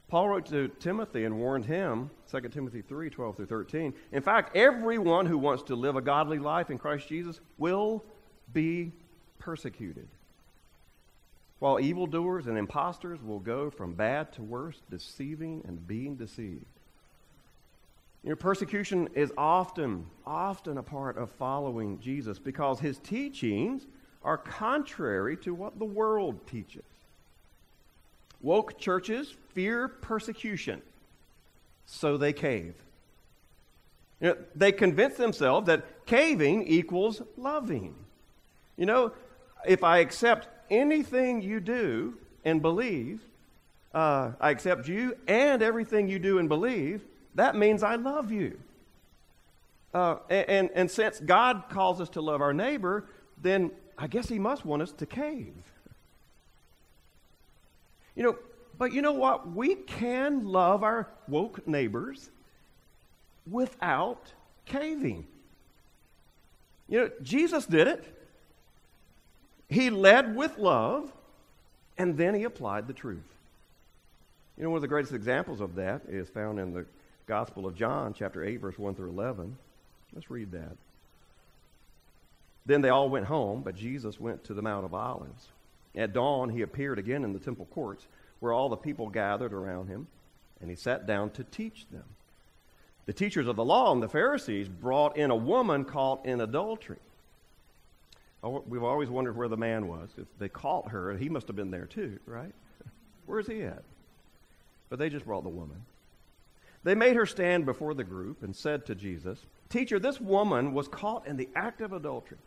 Paul 0.07 0.29
wrote 0.29 0.45
to 0.47 0.69
Timothy 0.79 1.25
and 1.25 1.37
warned 1.37 1.65
him, 1.65 2.09
2 2.31 2.41
Timothy 2.49 2.81
3 2.81 3.09
12 3.09 3.35
through 3.35 3.45
13. 3.45 3.93
In 4.13 4.21
fact, 4.21 4.55
everyone 4.55 5.25
who 5.25 5.37
wants 5.37 5.63
to 5.63 5.75
live 5.75 5.97
a 5.97 6.01
godly 6.01 6.39
life 6.39 6.69
in 6.69 6.77
Christ 6.77 7.09
Jesus 7.09 7.41
will 7.57 8.05
be 8.53 8.93
persecuted. 9.37 10.07
While 11.59 11.79
evildoers 11.79 12.47
and 12.47 12.57
impostors 12.57 13.21
will 13.21 13.39
go 13.39 13.69
from 13.69 13.93
bad 13.93 14.31
to 14.33 14.43
worse, 14.43 14.81
deceiving 14.89 15.63
and 15.67 15.85
being 15.85 16.15
deceived. 16.15 16.65
You 18.23 18.29
know, 18.29 18.35
persecution 18.35 19.09
is 19.13 19.31
often, 19.37 20.05
often 20.25 20.77
a 20.77 20.83
part 20.83 21.17
of 21.17 21.31
following 21.31 21.99
Jesus 21.99 22.39
because 22.39 22.79
his 22.79 22.99
teachings 22.99 23.87
are 24.23 24.37
contrary 24.37 25.35
to 25.37 25.53
what 25.53 25.79
the 25.79 25.85
world 25.85 26.45
teaches. 26.47 26.83
Woke 28.41 28.79
churches 28.79 29.33
fear 29.53 29.87
persecution, 29.87 30.81
so 31.85 32.17
they 32.17 32.33
cave. 32.33 32.75
You 34.19 34.29
know, 34.29 34.37
they 34.55 34.71
convince 34.71 35.15
themselves 35.17 35.67
that 35.67 36.05
caving 36.05 36.67
equals 36.67 37.21
loving. 37.37 37.95
You 38.77 38.85
know, 38.85 39.11
if 39.65 39.83
I 39.83 39.99
accept 39.99 40.47
anything 40.69 41.41
you 41.41 41.59
do 41.59 42.15
and 42.43 42.61
believe, 42.61 43.21
uh, 43.93 44.31
I 44.39 44.51
accept 44.51 44.87
you 44.87 45.17
and 45.27 45.61
everything 45.61 46.07
you 46.07 46.19
do 46.19 46.39
and 46.39 46.49
believe, 46.49 47.01
that 47.35 47.55
means 47.55 47.83
I 47.83 47.95
love 47.95 48.31
you. 48.31 48.59
Uh, 49.93 50.17
and, 50.29 50.69
and 50.75 50.91
since 50.91 51.19
God 51.19 51.63
calls 51.69 52.01
us 52.01 52.09
to 52.09 52.21
love 52.21 52.41
our 52.41 52.53
neighbor, 52.53 53.05
then 53.41 53.71
I 53.97 54.07
guess 54.07 54.27
He 54.29 54.39
must 54.39 54.65
want 54.65 54.81
us 54.81 54.91
to 54.93 55.05
cave. 55.05 55.53
You 58.17 58.23
know, 58.23 58.37
but 58.79 58.91
you 58.91 59.01
know 59.01 59.13
what? 59.13 59.51
We 59.51 59.75
can 59.75 60.47
love 60.47 60.83
our 60.83 61.07
woke 61.27 61.67
neighbors 61.67 62.29
without 63.49 64.33
caving. 64.65 65.25
You 66.89 66.99
know, 66.99 67.11
Jesus 67.21 67.65
did 67.67 67.87
it. 67.87 68.03
He 69.69 69.89
led 69.91 70.35
with 70.35 70.57
love, 70.57 71.11
and 71.97 72.17
then 72.17 72.33
he 72.33 72.43
applied 72.43 72.87
the 72.87 72.93
truth. 72.93 73.19
You 74.57 74.63
know, 74.63 74.71
one 74.71 74.77
of 74.77 74.81
the 74.81 74.87
greatest 74.87 75.13
examples 75.13 75.61
of 75.61 75.75
that 75.75 76.01
is 76.09 76.27
found 76.27 76.59
in 76.59 76.73
the 76.73 76.85
Gospel 77.27 77.67
of 77.67 77.75
John, 77.75 78.15
chapter 78.17 78.43
8, 78.43 78.57
verse 78.57 78.79
1 78.79 78.95
through 78.95 79.09
11. 79.09 79.57
Let's 80.15 80.31
read 80.31 80.51
that. 80.53 80.75
Then 82.65 82.81
they 82.81 82.89
all 82.89 83.09
went 83.09 83.27
home, 83.27 83.61
but 83.61 83.75
Jesus 83.75 84.19
went 84.19 84.45
to 84.45 84.55
the 84.55 84.61
Mount 84.61 84.85
of 84.85 84.93
Olives. 84.93 85.47
At 85.97 86.13
dawn, 86.13 86.49
he 86.49 86.61
appeared 86.61 86.99
again 86.99 87.23
in 87.23 87.33
the 87.33 87.39
temple 87.39 87.65
courts, 87.65 88.07
where 88.39 88.53
all 88.53 88.69
the 88.69 88.77
people 88.77 89.09
gathered 89.09 89.51
around 89.51 89.87
him, 89.87 90.07
and 90.61 90.69
he 90.69 90.75
sat 90.75 91.07
down 91.07 91.31
to 91.31 91.43
teach 91.43 91.87
them. 91.91 92.03
The 93.07 93.13
teachers 93.13 93.47
of 93.47 93.55
the 93.55 93.65
law 93.65 93.91
and 93.91 94.03
the 94.03 94.07
Pharisees 94.07 94.69
brought 94.69 95.17
in 95.17 95.31
a 95.31 95.35
woman 95.35 95.85
caught 95.85 96.25
in 96.25 96.39
adultery. 96.39 96.99
Oh, 98.43 98.63
we've 98.67 98.83
always 98.83 99.09
wondered 99.09 99.35
where 99.35 99.47
the 99.47 99.57
man 99.57 99.87
was. 99.87 100.09
If 100.17 100.27
they 100.37 100.49
caught 100.49 100.91
her, 100.91 101.17
he 101.17 101.29
must 101.29 101.47
have 101.47 101.55
been 101.55 101.71
there 101.71 101.87
too, 101.87 102.19
right? 102.25 102.53
Where's 103.25 103.47
he 103.47 103.63
at? 103.63 103.83
But 104.89 104.99
they 104.99 105.09
just 105.09 105.25
brought 105.25 105.43
the 105.43 105.49
woman. 105.49 105.83
They 106.83 106.95
made 106.95 107.15
her 107.15 107.25
stand 107.25 107.65
before 107.65 107.93
the 107.93 108.03
group 108.03 108.43
and 108.43 108.55
said 108.55 108.85
to 108.85 108.95
Jesus, 108.95 109.39
Teacher, 109.69 109.99
this 109.99 110.21
woman 110.21 110.73
was 110.73 110.87
caught 110.87 111.25
in 111.25 111.37
the 111.37 111.49
act 111.55 111.81
of 111.81 111.91
adultery. 111.91 112.37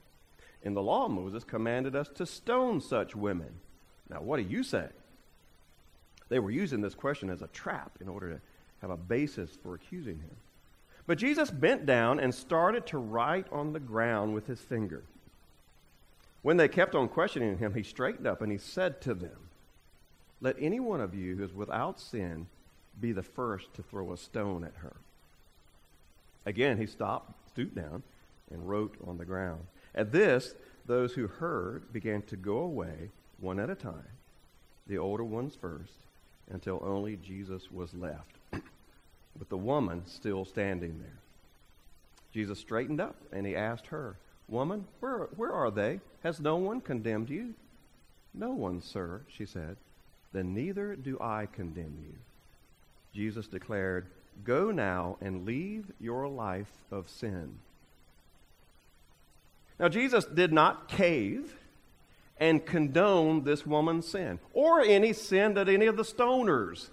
In 0.62 0.74
the 0.74 0.82
law, 0.82 1.08
Moses 1.08 1.44
commanded 1.44 1.96
us 1.96 2.08
to 2.14 2.26
stone 2.26 2.80
such 2.80 3.16
women. 3.16 3.60
Now, 4.08 4.20
what 4.20 4.36
do 4.36 4.42
you 4.42 4.62
say? 4.62 4.88
They 6.28 6.38
were 6.38 6.50
using 6.50 6.80
this 6.80 6.94
question 6.94 7.30
as 7.30 7.42
a 7.42 7.48
trap 7.48 7.92
in 8.00 8.08
order 8.08 8.34
to 8.34 8.40
have 8.82 8.90
a 8.90 8.96
basis 8.96 9.56
for 9.62 9.74
accusing 9.74 10.16
him. 10.16 10.36
But 11.06 11.18
Jesus 11.18 11.50
bent 11.50 11.86
down 11.86 12.20
and 12.20 12.34
started 12.34 12.86
to 12.86 12.98
write 12.98 13.46
on 13.50 13.72
the 13.72 13.80
ground 13.80 14.34
with 14.34 14.46
his 14.46 14.60
finger. 14.60 15.02
When 16.42 16.56
they 16.56 16.68
kept 16.68 16.94
on 16.94 17.08
questioning 17.08 17.58
him, 17.58 17.74
he 17.74 17.82
straightened 17.82 18.26
up 18.26 18.42
and 18.42 18.52
he 18.52 18.58
said 18.58 19.00
to 19.02 19.14
them, 19.14 19.48
Let 20.40 20.56
any 20.58 20.80
one 20.80 21.00
of 21.00 21.14
you 21.14 21.36
who 21.36 21.44
is 21.44 21.52
without 21.52 22.00
sin 22.00 22.46
be 23.00 23.12
the 23.12 23.22
first 23.22 23.74
to 23.74 23.82
throw 23.82 24.12
a 24.12 24.16
stone 24.16 24.64
at 24.64 24.74
her. 24.76 24.94
Again, 26.46 26.78
he 26.78 26.86
stopped, 26.86 27.32
stooped 27.50 27.74
down, 27.74 28.02
and 28.50 28.68
wrote 28.68 28.96
on 29.06 29.18
the 29.18 29.24
ground. 29.24 29.60
At 29.94 30.12
this, 30.12 30.54
those 30.86 31.12
who 31.14 31.26
heard 31.26 31.92
began 31.92 32.22
to 32.22 32.36
go 32.36 32.58
away 32.58 33.10
one 33.40 33.58
at 33.58 33.70
a 33.70 33.74
time, 33.74 34.18
the 34.86 34.98
older 34.98 35.24
ones 35.24 35.56
first, 35.60 35.92
until 36.50 36.82
only 36.84 37.16
Jesus 37.16 37.70
was 37.70 37.94
left, 37.94 38.34
with 39.38 39.48
the 39.48 39.56
woman 39.56 40.02
still 40.06 40.44
standing 40.44 40.98
there. 40.98 41.18
Jesus 42.32 42.58
straightened 42.58 43.00
up 43.00 43.16
and 43.32 43.46
he 43.46 43.56
asked 43.56 43.86
her, 43.86 44.16
Woman, 44.48 44.84
where, 44.98 45.28
where 45.36 45.52
are 45.52 45.70
they? 45.70 46.00
Has 46.24 46.40
no 46.40 46.56
one 46.56 46.80
condemned 46.80 47.30
you? 47.30 47.54
No 48.34 48.50
one, 48.50 48.82
sir, 48.82 49.20
she 49.28 49.46
said. 49.46 49.76
Then 50.32 50.54
neither 50.54 50.96
do 50.96 51.18
I 51.20 51.46
condemn 51.52 51.96
you. 52.02 52.14
Jesus 53.12 53.46
declared, 53.46 54.06
Go 54.44 54.70
now 54.70 55.16
and 55.20 55.44
leave 55.44 55.84
your 56.00 56.28
life 56.28 56.70
of 56.90 57.08
sin. 57.08 57.58
Now, 59.80 59.88
Jesus 59.88 60.26
did 60.26 60.52
not 60.52 60.88
cave 60.88 61.56
and 62.36 62.64
condone 62.64 63.44
this 63.44 63.64
woman's 63.66 64.06
sin 64.06 64.38
or 64.52 64.82
any 64.82 65.14
sin 65.14 65.54
that 65.54 65.70
any 65.70 65.86
of 65.86 65.96
the 65.96 66.02
stoners 66.02 66.90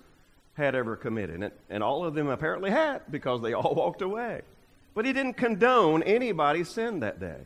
had 0.54 0.74
ever 0.74 0.96
committed. 0.96 1.44
And, 1.44 1.52
and 1.70 1.84
all 1.84 2.06
of 2.06 2.16
them 2.16 2.30
apparently 2.30 2.72
had 2.72 3.02
because 3.12 3.42
they 3.42 3.54
all 3.54 3.76
walked 3.76 4.02
away. 4.02 4.42
But 4.96 5.06
he 5.06 5.12
didn't 5.12 5.34
condone 5.34 6.02
anybody's 6.02 6.70
sin 6.70 7.02
that 7.02 7.20
day. 7.20 7.42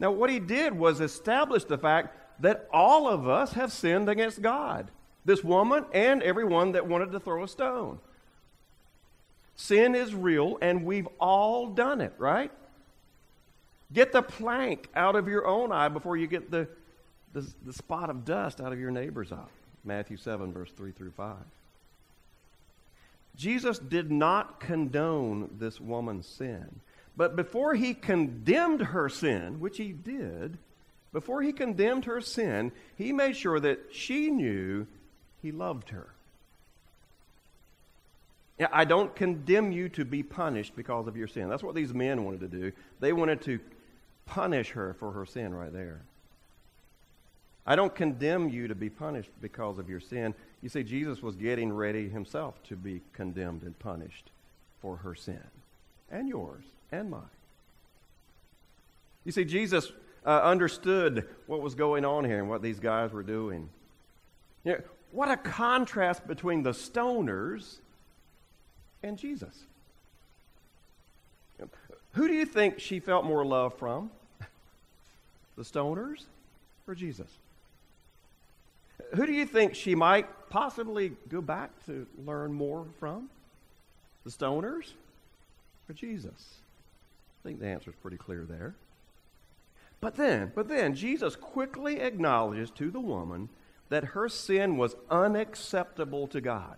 Now, 0.00 0.10
what 0.10 0.30
he 0.30 0.40
did 0.40 0.76
was 0.76 1.00
establish 1.00 1.64
the 1.64 1.78
fact 1.78 2.42
that 2.42 2.66
all 2.72 3.06
of 3.06 3.28
us 3.28 3.52
have 3.52 3.70
sinned 3.70 4.08
against 4.08 4.40
God. 4.40 4.90
This 5.26 5.44
woman 5.44 5.84
and 5.92 6.22
everyone 6.22 6.72
that 6.72 6.88
wanted 6.88 7.12
to 7.12 7.20
throw 7.20 7.44
a 7.44 7.48
stone. 7.48 7.98
Sin 9.56 9.94
is 9.94 10.14
real, 10.14 10.58
and 10.62 10.84
we've 10.84 11.06
all 11.20 11.68
done 11.68 12.00
it, 12.00 12.14
right? 12.18 12.50
Get 13.94 14.12
the 14.12 14.22
plank 14.22 14.88
out 14.94 15.14
of 15.14 15.28
your 15.28 15.46
own 15.46 15.70
eye 15.72 15.88
before 15.88 16.16
you 16.16 16.26
get 16.26 16.50
the, 16.50 16.68
the, 17.32 17.46
the 17.64 17.72
spot 17.72 18.10
of 18.10 18.24
dust 18.24 18.60
out 18.60 18.72
of 18.72 18.80
your 18.80 18.90
neighbor's 18.90 19.32
eye. 19.32 19.46
Matthew 19.84 20.16
7, 20.16 20.52
verse 20.52 20.72
3 20.72 20.90
through 20.92 21.12
5. 21.12 21.36
Jesus 23.36 23.78
did 23.78 24.10
not 24.10 24.60
condone 24.60 25.50
this 25.58 25.80
woman's 25.80 26.26
sin. 26.26 26.80
But 27.16 27.36
before 27.36 27.74
he 27.74 27.94
condemned 27.94 28.80
her 28.80 29.08
sin, 29.08 29.60
which 29.60 29.76
he 29.76 29.92
did, 29.92 30.58
before 31.12 31.42
he 31.42 31.52
condemned 31.52 32.06
her 32.06 32.20
sin, 32.20 32.72
he 32.96 33.12
made 33.12 33.36
sure 33.36 33.60
that 33.60 33.78
she 33.92 34.30
knew 34.30 34.86
he 35.42 35.52
loved 35.52 35.90
her. 35.90 36.08
I 38.72 38.84
don't 38.84 39.14
condemn 39.14 39.72
you 39.72 39.88
to 39.90 40.04
be 40.04 40.22
punished 40.22 40.76
because 40.76 41.08
of 41.08 41.16
your 41.16 41.26
sin. 41.26 41.48
That's 41.48 41.62
what 41.62 41.74
these 41.74 41.92
men 41.92 42.24
wanted 42.24 42.40
to 42.40 42.48
do. 42.48 42.72
They 43.00 43.12
wanted 43.12 43.42
to 43.42 43.58
punish 44.26 44.70
her 44.70 44.94
for 44.94 45.12
her 45.12 45.26
sin 45.26 45.54
right 45.54 45.72
there. 45.72 46.02
I 47.66 47.76
don't 47.76 47.94
condemn 47.94 48.50
you 48.50 48.68
to 48.68 48.74
be 48.74 48.90
punished 48.90 49.30
because 49.40 49.78
of 49.78 49.88
your 49.88 50.00
sin. 50.00 50.34
You 50.62 50.68
see, 50.68 50.82
Jesus 50.82 51.22
was 51.22 51.34
getting 51.34 51.72
ready 51.72 52.08
himself 52.08 52.62
to 52.64 52.76
be 52.76 53.00
condemned 53.14 53.62
and 53.62 53.78
punished 53.78 54.30
for 54.82 54.96
her 54.96 55.14
sin, 55.14 55.40
and 56.10 56.28
yours, 56.28 56.64
and 56.92 57.10
mine. 57.10 57.22
You 59.24 59.32
see, 59.32 59.46
Jesus 59.46 59.90
uh, 60.26 60.40
understood 60.42 61.26
what 61.46 61.62
was 61.62 61.74
going 61.74 62.04
on 62.04 62.24
here 62.24 62.38
and 62.38 62.50
what 62.50 62.60
these 62.60 62.80
guys 62.80 63.12
were 63.12 63.22
doing. 63.22 63.70
You 64.64 64.72
know, 64.72 64.78
what 65.10 65.30
a 65.30 65.36
contrast 65.36 66.26
between 66.26 66.62
the 66.62 66.72
stoners 66.72 67.76
and 69.02 69.16
Jesus. 69.16 69.64
Who 72.14 72.28
do 72.28 72.34
you 72.34 72.46
think 72.46 72.80
she 72.80 73.00
felt 73.00 73.24
more 73.24 73.44
love 73.44 73.74
from? 73.78 74.10
The 75.56 75.62
stoners 75.62 76.24
or 76.88 76.96
Jesus? 76.96 77.28
Who 79.14 79.24
do 79.24 79.32
you 79.32 79.46
think 79.46 79.76
she 79.76 79.94
might 79.94 80.26
possibly 80.50 81.12
go 81.28 81.40
back 81.40 81.70
to 81.86 82.08
learn 82.26 82.52
more 82.52 82.86
from? 82.98 83.30
The 84.24 84.30
stoners 84.30 84.92
or 85.88 85.94
Jesus? 85.94 86.54
I 87.40 87.48
think 87.48 87.60
the 87.60 87.68
answer 87.68 87.90
is 87.90 87.96
pretty 88.02 88.16
clear 88.16 88.44
there. 88.48 88.74
But 90.00 90.16
then, 90.16 90.50
but 90.54 90.68
then 90.68 90.94
Jesus 90.94 91.36
quickly 91.36 92.00
acknowledges 92.00 92.70
to 92.72 92.90
the 92.90 93.00
woman 93.00 93.48
that 93.90 94.04
her 94.04 94.28
sin 94.28 94.76
was 94.76 94.96
unacceptable 95.10 96.26
to 96.28 96.40
God. 96.40 96.76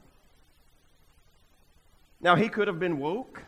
Now, 2.21 2.35
he 2.35 2.49
could 2.49 2.69
have 2.69 2.79
been 2.79 2.99
woke 2.99 3.43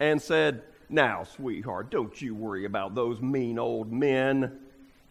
and 0.00 0.20
said, 0.20 0.62
Now, 0.88 1.24
sweetheart, 1.24 1.90
don't 1.90 2.20
you 2.20 2.34
worry 2.34 2.64
about 2.64 2.94
those 2.94 3.20
mean 3.20 3.58
old 3.58 3.92
men. 3.92 4.58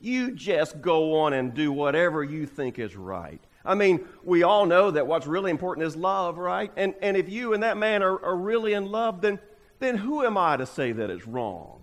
You 0.01 0.31
just 0.31 0.81
go 0.81 1.19
on 1.21 1.33
and 1.33 1.53
do 1.53 1.71
whatever 1.71 2.23
you 2.23 2.45
think 2.45 2.79
is 2.79 2.95
right. 2.95 3.41
I 3.63 3.73
mean, 3.73 4.05
we 4.23 4.43
all 4.43 4.65
know 4.65 4.91
that 4.91 5.07
what's 5.07 5.25
really 5.25 5.49
important 5.49 5.87
is 5.87 5.95
love, 5.95 6.37
right? 6.37 6.71
And, 6.75 6.93
and 7.01 7.17
if 7.17 7.29
you 7.29 7.53
and 7.53 7.63
that 7.63 7.77
man 7.77 8.03
are, 8.03 8.23
are 8.23 8.35
really 8.35 8.73
in 8.73 8.91
love, 8.91 9.21
then, 9.21 9.39
then 9.79 9.97
who 9.97 10.23
am 10.23 10.37
I 10.37 10.57
to 10.57 10.65
say 10.65 10.91
that 10.91 11.09
it's 11.09 11.25
wrong? 11.25 11.79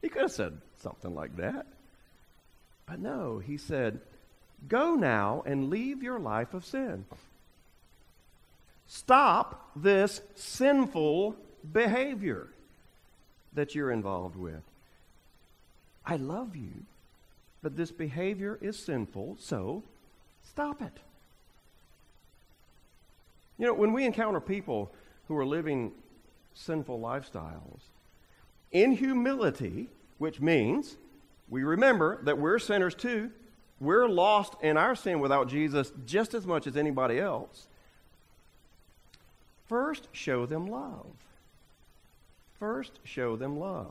He 0.00 0.08
could 0.08 0.22
have 0.22 0.32
said 0.32 0.58
something 0.80 1.14
like 1.14 1.36
that. 1.36 1.66
But 2.86 3.00
no, 3.00 3.38
he 3.38 3.56
said, 3.56 4.00
Go 4.68 4.94
now 4.94 5.42
and 5.44 5.70
leave 5.70 6.02
your 6.02 6.20
life 6.20 6.54
of 6.54 6.64
sin. 6.64 7.04
Stop 8.86 9.70
this 9.74 10.20
sinful 10.34 11.34
behavior 11.70 12.48
that 13.52 13.74
you're 13.74 13.90
involved 13.90 14.36
with. 14.36 14.62
I 16.04 16.16
love 16.16 16.56
you, 16.56 16.84
but 17.62 17.76
this 17.76 17.92
behavior 17.92 18.58
is 18.60 18.78
sinful, 18.78 19.36
so 19.38 19.82
stop 20.42 20.82
it. 20.82 20.98
You 23.58 23.66
know, 23.66 23.74
when 23.74 23.92
we 23.92 24.04
encounter 24.04 24.40
people 24.40 24.90
who 25.28 25.36
are 25.36 25.46
living 25.46 25.92
sinful 26.54 26.98
lifestyles, 26.98 27.80
in 28.72 28.92
humility, 28.92 29.88
which 30.18 30.40
means 30.40 30.96
we 31.48 31.62
remember 31.62 32.20
that 32.24 32.38
we're 32.38 32.58
sinners 32.58 32.94
too, 32.94 33.30
we're 33.78 34.08
lost 34.08 34.54
in 34.62 34.76
our 34.76 34.94
sin 34.94 35.20
without 35.20 35.48
Jesus 35.48 35.92
just 36.06 36.34
as 36.34 36.46
much 36.46 36.66
as 36.66 36.76
anybody 36.76 37.18
else. 37.18 37.66
First, 39.68 40.08
show 40.12 40.46
them 40.46 40.66
love. 40.66 41.06
First, 42.62 43.00
show 43.02 43.34
them 43.34 43.58
love. 43.58 43.90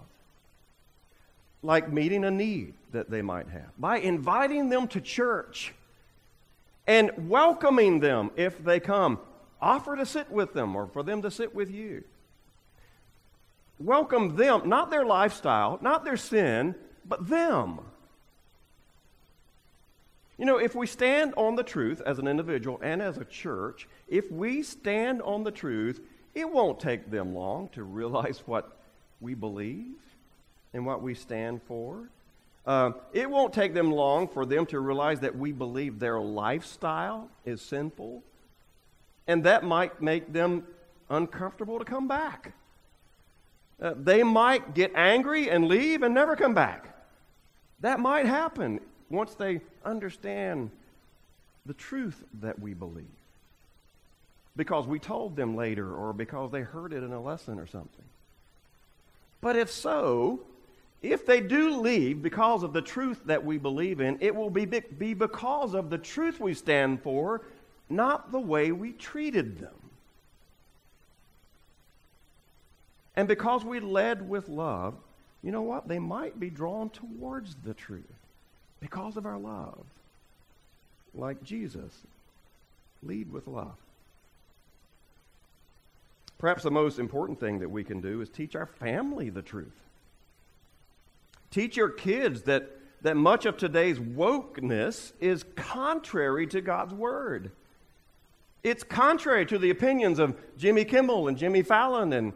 Like 1.61 1.91
meeting 1.91 2.23
a 2.23 2.31
need 2.31 2.73
that 2.93 3.09
they 3.09 3.21
might 3.21 3.49
have, 3.49 3.77
by 3.77 3.97
inviting 3.97 4.69
them 4.69 4.87
to 4.87 5.01
church 5.01 5.73
and 6.87 7.11
welcoming 7.29 7.99
them 7.99 8.31
if 8.37 8.63
they 8.63 8.79
come. 8.79 9.19
Offer 9.61 9.97
to 9.97 10.05
sit 10.05 10.31
with 10.31 10.53
them 10.53 10.73
or 10.73 10.87
for 10.87 11.03
them 11.03 11.21
to 11.23 11.29
sit 11.29 11.53
with 11.53 11.69
you. 11.69 12.05
Welcome 13.77 14.37
them, 14.37 14.69
not 14.69 14.89
their 14.89 15.03
lifestyle, 15.03 15.77
not 15.81 16.05
their 16.05 16.15
sin, 16.15 16.73
but 17.05 17.27
them. 17.27 17.81
You 20.37 20.45
know, 20.45 20.59
if 20.59 20.75
we 20.75 20.87
stand 20.87 21.33
on 21.35 21.55
the 21.55 21.63
truth 21.63 22.01
as 22.05 22.19
an 22.19 22.27
individual 22.29 22.79
and 22.81 23.01
as 23.01 23.17
a 23.17 23.25
church, 23.25 23.89
if 24.07 24.31
we 24.31 24.63
stand 24.63 25.21
on 25.23 25.43
the 25.43 25.51
truth, 25.51 25.99
it 26.33 26.49
won't 26.49 26.79
take 26.79 27.09
them 27.11 27.35
long 27.35 27.69
to 27.69 27.83
realize 27.83 28.39
what 28.45 28.77
we 29.19 29.33
believe. 29.33 29.95
and 30.73 30.85
what 30.85 31.01
we 31.01 31.13
stand 31.13 31.61
for. 31.63 32.09
Uh, 32.65 32.91
it 33.11 33.29
won't 33.29 33.53
take 33.53 33.73
them 33.73 33.91
long 33.91 34.27
for 34.27 34.45
them 34.45 34.65
to 34.67 34.79
realize 34.79 35.19
that 35.19 35.35
we 35.35 35.51
believe 35.51 35.99
their 35.99 36.19
lifestyle 36.19 37.29
is 37.43 37.61
sinful, 37.61 38.23
and 39.27 39.43
that 39.43 39.63
might 39.63 40.01
make 40.01 40.31
them 40.31 40.65
uncomfortable 41.09 41.79
to 41.79 41.85
come 41.85 42.07
back. 42.07 42.53
Uh, 43.81 43.93
they 43.97 44.21
might 44.21 44.75
get 44.75 44.91
angry 44.95 45.49
and 45.49 45.67
leave 45.67 46.03
and 46.03 46.13
never 46.13 46.35
come 46.35 46.53
back. 46.53 46.95
That 47.79 47.99
might 47.99 48.27
happen 48.27 48.79
once 49.09 49.33
they 49.33 49.61
understand 49.83 50.69
the 51.65 51.73
truth 51.73 52.23
that 52.41 52.59
we 52.59 52.73
believe. 52.75 53.20
Because 54.55 54.85
we 54.85 54.99
told 54.99 55.35
them 55.35 55.55
later 55.55 55.93
or 55.93 56.13
because 56.13 56.51
they 56.51 56.61
heard 56.61 56.93
it 56.93 57.03
in 57.03 57.13
a 57.13 57.21
lesson 57.21 57.57
or 57.57 57.67
something. 57.67 58.05
But 59.39 59.55
if 59.55 59.71
so, 59.71 60.41
if 61.01 61.25
they 61.25 61.41
do 61.41 61.79
leave 61.79 62.21
because 62.21 62.61
of 62.61 62.73
the 62.73 62.81
truth 62.81 63.21
that 63.25 63.43
we 63.43 63.57
believe 63.57 64.01
in, 64.01 64.17
it 64.21 64.35
will 64.35 64.49
be, 64.49 64.65
be 64.65 65.13
because 65.13 65.73
of 65.73 65.89
the 65.89 65.97
truth 65.97 66.39
we 66.39 66.53
stand 66.53 67.01
for, 67.01 67.41
not 67.89 68.31
the 68.31 68.39
way 68.39 68.71
we 68.71 68.91
treated 68.91 69.59
them. 69.59 69.73
And 73.15 73.27
because 73.27 73.65
we 73.65 73.79
led 73.79 74.29
with 74.29 74.47
love, 74.47 74.95
you 75.43 75.51
know 75.51 75.63
what? 75.63 75.87
They 75.87 75.99
might 75.99 76.39
be 76.39 76.49
drawn 76.49 76.89
towards 76.89 77.55
the 77.65 77.73
truth 77.73 78.03
because 78.79 79.17
of 79.17 79.25
our 79.25 79.37
love. 79.37 79.83
Like 81.13 81.43
Jesus, 81.43 81.91
lead 83.03 83.31
with 83.31 83.47
love. 83.47 83.75
Perhaps 86.41 86.63
the 86.63 86.71
most 86.71 86.97
important 86.97 87.39
thing 87.39 87.59
that 87.59 87.69
we 87.69 87.83
can 87.83 88.01
do 88.01 88.19
is 88.19 88.27
teach 88.27 88.55
our 88.55 88.65
family 88.65 89.29
the 89.29 89.43
truth. 89.43 89.79
Teach 91.51 91.77
your 91.77 91.89
kids 91.89 92.41
that, 92.43 92.79
that 93.03 93.15
much 93.15 93.45
of 93.45 93.57
today's 93.57 93.99
wokeness 93.99 95.13
is 95.19 95.45
contrary 95.55 96.47
to 96.47 96.59
God's 96.59 96.95
Word. 96.95 97.51
It's 98.63 98.83
contrary 98.83 99.45
to 99.45 99.59
the 99.59 99.69
opinions 99.69 100.17
of 100.17 100.35
Jimmy 100.57 100.83
Kimmel 100.83 101.27
and 101.27 101.37
Jimmy 101.37 101.61
Fallon 101.61 102.11
and 102.11 102.33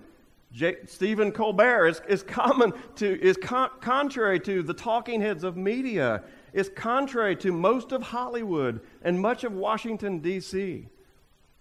J- 0.54 0.86
Stephen 0.86 1.32
Colbert. 1.32 1.88
It's, 1.88 2.02
it's, 2.08 2.22
common 2.22 2.74
to, 2.98 3.20
is 3.20 3.38
con- 3.38 3.72
contrary 3.82 4.40
to 4.42 4.62
the 4.62 4.76
talking 4.76 5.20
heads 5.20 5.44
of 5.44 5.58
media. 5.58 6.22
It's 6.54 6.70
contrary 6.70 7.36
to 7.38 7.52
most 7.52 7.92
of 7.92 8.04
Hollywood 8.04 8.82
and 9.02 9.20
much 9.20 9.44
of 9.44 9.54
Washington, 9.54 10.20
D.C. 10.20 10.90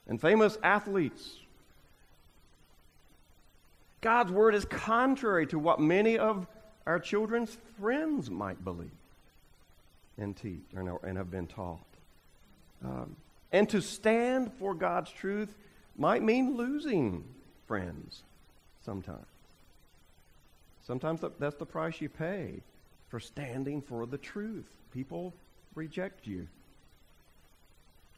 and 0.07 0.21
famous 0.21 0.59
athletes. 0.63 1.39
God's 4.05 4.31
word 4.31 4.55
is 4.55 4.67
contrary 4.67 5.47
to 5.47 5.59
what 5.59 5.81
many 5.81 6.19
of 6.19 6.47
our 6.85 7.01
children's 7.01 7.57
friends 7.81 8.31
might 8.31 8.63
believe 8.63 8.91
and 10.19 10.37
teach 10.37 10.61
and 10.75 11.17
have 11.17 11.31
been 11.31 11.47
taught. 11.47 11.81
Um, 12.85 13.17
and 13.51 13.67
to 13.71 13.81
stand 13.81 14.53
for 14.59 14.75
God's 14.75 15.11
truth 15.11 15.57
might 15.97 16.23
mean 16.23 16.55
losing 16.55 17.25
friends 17.67 18.23
sometimes. 18.85 19.25
Sometimes 20.87 21.23
that's 21.39 21.57
the 21.57 21.65
price 21.65 21.99
you 22.03 22.11
pay 22.11 22.61
for 23.09 23.19
standing 23.19 23.81
for 23.81 24.05
the 24.05 24.19
truth. 24.19 24.69
People 24.93 25.33
reject 25.75 26.27
you. 26.27 26.47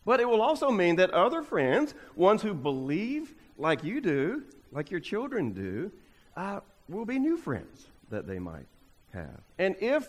But 0.05 0.18
it 0.18 0.29
will 0.29 0.42
also 0.42 0.68
mean 0.72 0.96
that 0.96 1.12
other 1.12 1.42
friends, 1.42 1.94
ones 2.16 2.42
who 2.42 2.55
believe 2.55 3.33
like 3.57 3.85
you 3.85 4.01
do, 4.01 4.42
like 4.72 4.90
your 4.90 5.00
children 5.00 5.52
do, 5.52 5.90
uh, 6.37 6.61
will 6.88 7.05
be 7.05 7.18
new 7.18 7.37
friends 7.37 7.87
that 8.11 8.26
they 8.26 8.38
might 8.38 8.66
have. 9.12 9.40
And 9.59 9.76
if, 9.81 10.09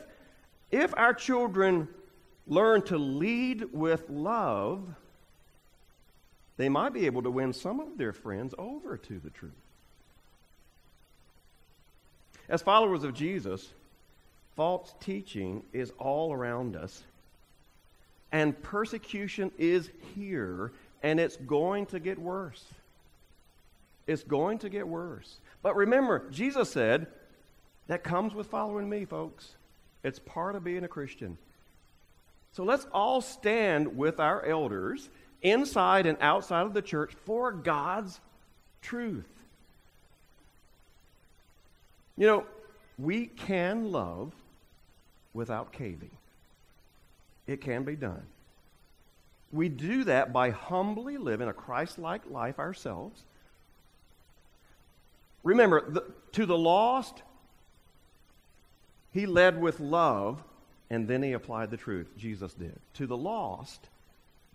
if 0.71 0.93
our 0.97 1.13
children 1.13 1.87
learn 2.47 2.81
to 2.83 2.97
lead 2.97 3.73
with 3.73 4.09
love, 4.09 4.83
they 6.57 6.69
might 6.69 6.93
be 6.93 7.05
able 7.05 7.23
to 7.23 7.31
win 7.31 7.53
some 7.53 7.79
of 7.79 7.97
their 7.97 8.13
friends 8.13 8.53
over 8.57 8.97
to 8.97 9.19
the 9.19 9.29
truth. 9.29 9.51
As 12.49 12.61
followers 12.61 13.03
of 13.03 13.13
Jesus, 13.13 13.69
false 14.55 14.93
teaching 15.01 15.63
is 15.73 15.91
all 15.99 16.33
around 16.33 16.75
us, 16.75 17.03
and 18.31 18.59
persecution 18.63 19.51
is 19.57 19.89
here, 20.15 20.71
and 21.03 21.19
it's 21.19 21.37
going 21.37 21.85
to 21.87 21.99
get 21.99 22.17
worse. 22.17 22.63
It's 24.07 24.23
going 24.23 24.59
to 24.59 24.69
get 24.69 24.87
worse. 24.87 25.37
But 25.61 25.75
remember, 25.75 26.29
Jesus 26.31 26.71
said, 26.71 27.07
that 27.87 28.03
comes 28.03 28.33
with 28.33 28.47
following 28.47 28.89
me, 28.89 29.05
folks. 29.05 29.51
It's 30.03 30.19
part 30.19 30.55
of 30.55 30.63
being 30.63 30.83
a 30.83 30.87
Christian. 30.87 31.37
So 32.53 32.63
let's 32.63 32.87
all 32.93 33.21
stand 33.21 33.97
with 33.97 34.19
our 34.19 34.43
elders 34.45 35.09
inside 35.41 36.05
and 36.05 36.17
outside 36.21 36.65
of 36.65 36.73
the 36.73 36.81
church 36.81 37.13
for 37.25 37.51
God's 37.51 38.19
truth. 38.81 39.27
You 42.17 42.27
know, 42.27 42.45
we 42.97 43.27
can 43.27 43.91
love 43.91 44.33
without 45.33 45.71
caving. 45.71 46.09
It 47.45 47.61
can 47.61 47.83
be 47.83 47.95
done. 47.95 48.23
We 49.51 49.69
do 49.69 50.03
that 50.05 50.33
by 50.33 50.49
humbly 50.49 51.17
living 51.17 51.47
a 51.47 51.53
Christ 51.53 51.99
like 51.99 52.29
life 52.29 52.59
ourselves. 52.59 53.23
Remember, 55.47 55.89
the, 55.89 56.03
to 56.33 56.45
the 56.45 56.57
lost, 56.57 57.23
he 59.13 59.25
led 59.25 59.61
with 59.61 59.79
love, 59.79 60.43
and 60.89 61.07
then 61.07 61.23
he 61.23 61.31
applied 61.31 61.71
the 61.71 61.77
truth. 61.77 62.09
Jesus 62.17 62.53
did. 62.53 62.77
To 62.95 63.07
the 63.07 63.15
lost, 63.15 63.87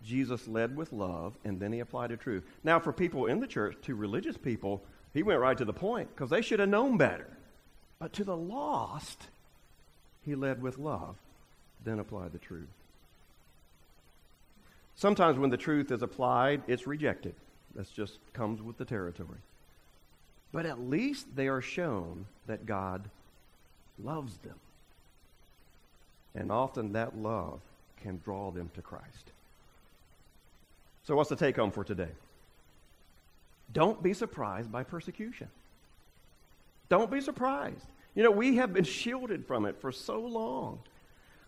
Jesus 0.05 0.47
led 0.47 0.77
with 0.77 0.93
love, 0.93 1.33
and 1.43 1.59
then 1.59 1.73
he 1.73 1.79
applied 1.79 2.11
the 2.11 2.17
truth. 2.17 2.43
Now, 2.63 2.79
for 2.79 2.93
people 2.93 3.25
in 3.25 3.39
the 3.39 3.47
church, 3.47 3.75
to 3.85 3.95
religious 3.95 4.37
people, 4.37 4.83
he 5.15 5.23
went 5.23 5.39
right 5.39 5.57
to 5.57 5.65
the 5.65 5.73
point 5.73 6.09
because 6.13 6.29
they 6.29 6.43
should 6.43 6.59
have 6.59 6.69
known 6.69 6.95
better. 6.95 7.27
But 7.97 8.13
to 8.13 8.23
the 8.23 8.37
lost, 8.37 9.29
he 10.23 10.35
led 10.35 10.61
with 10.61 10.77
love, 10.77 11.15
then 11.83 11.97
applied 11.97 12.33
the 12.33 12.37
truth. 12.37 12.69
Sometimes 14.95 15.39
when 15.39 15.49
the 15.49 15.57
truth 15.57 15.91
is 15.91 16.03
applied, 16.03 16.61
it's 16.67 16.85
rejected. 16.85 17.33
That 17.73 17.91
just 17.95 18.19
comes 18.33 18.61
with 18.61 18.77
the 18.77 18.85
territory. 18.85 19.39
But 20.53 20.67
at 20.67 20.79
least 20.79 21.35
they 21.35 21.47
are 21.47 21.61
shown 21.61 22.27
that 22.47 22.65
God 22.65 23.09
loves 24.01 24.37
them. 24.37 24.55
And 26.35 26.51
often 26.51 26.93
that 26.93 27.17
love 27.17 27.59
can 28.01 28.21
draw 28.23 28.51
them 28.51 28.69
to 28.75 28.81
Christ. 28.81 29.31
So, 31.05 31.15
what's 31.15 31.29
the 31.29 31.35
take 31.35 31.57
home 31.57 31.71
for 31.71 31.83
today? 31.83 32.11
Don't 33.73 34.01
be 34.01 34.13
surprised 34.13 34.71
by 34.71 34.83
persecution. 34.83 35.47
Don't 36.87 37.09
be 37.09 37.19
surprised. 37.19 37.85
You 38.13 38.23
know, 38.23 38.31
we 38.31 38.55
have 38.57 38.73
been 38.73 38.83
shielded 39.01 39.45
from 39.45 39.65
it 39.65 39.81
for 39.81 39.91
so 39.91 40.19
long. 40.21 40.79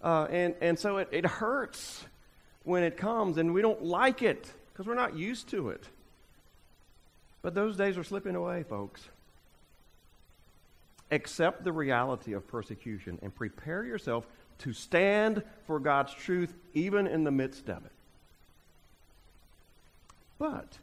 Uh, 0.03 0.27
and, 0.29 0.55
and 0.61 0.77
so 0.77 0.97
it, 0.97 1.09
it 1.11 1.25
hurts 1.25 2.03
when 2.63 2.83
it 2.83 2.97
comes, 2.97 3.37
and 3.37 3.53
we 3.53 3.61
don't 3.61 3.83
like 3.83 4.23
it 4.23 4.51
because 4.73 4.87
we're 4.87 4.95
not 4.95 5.15
used 5.15 5.47
to 5.49 5.69
it. 5.69 5.83
But 7.45 7.53
those 7.53 7.77
days 7.77 7.95
are 7.95 8.03
slipping 8.03 8.36
away, 8.36 8.63
folks 8.63 9.08
accept 11.12 11.63
the 11.63 11.71
reality 11.71 12.34
of 12.34 12.47
persecution 12.47 13.19
and 13.21 13.34
prepare 13.36 13.86
yourself 13.86 14.25
to 14.58 14.73
stand 14.73 15.43
for 15.67 15.79
God's 15.79 16.12
truth 16.12 16.55
even 16.73 17.05
in 17.05 17.23
the 17.23 17.29
midst 17.29 17.69
of 17.69 17.86
it. 17.86 17.91
But 20.39 20.79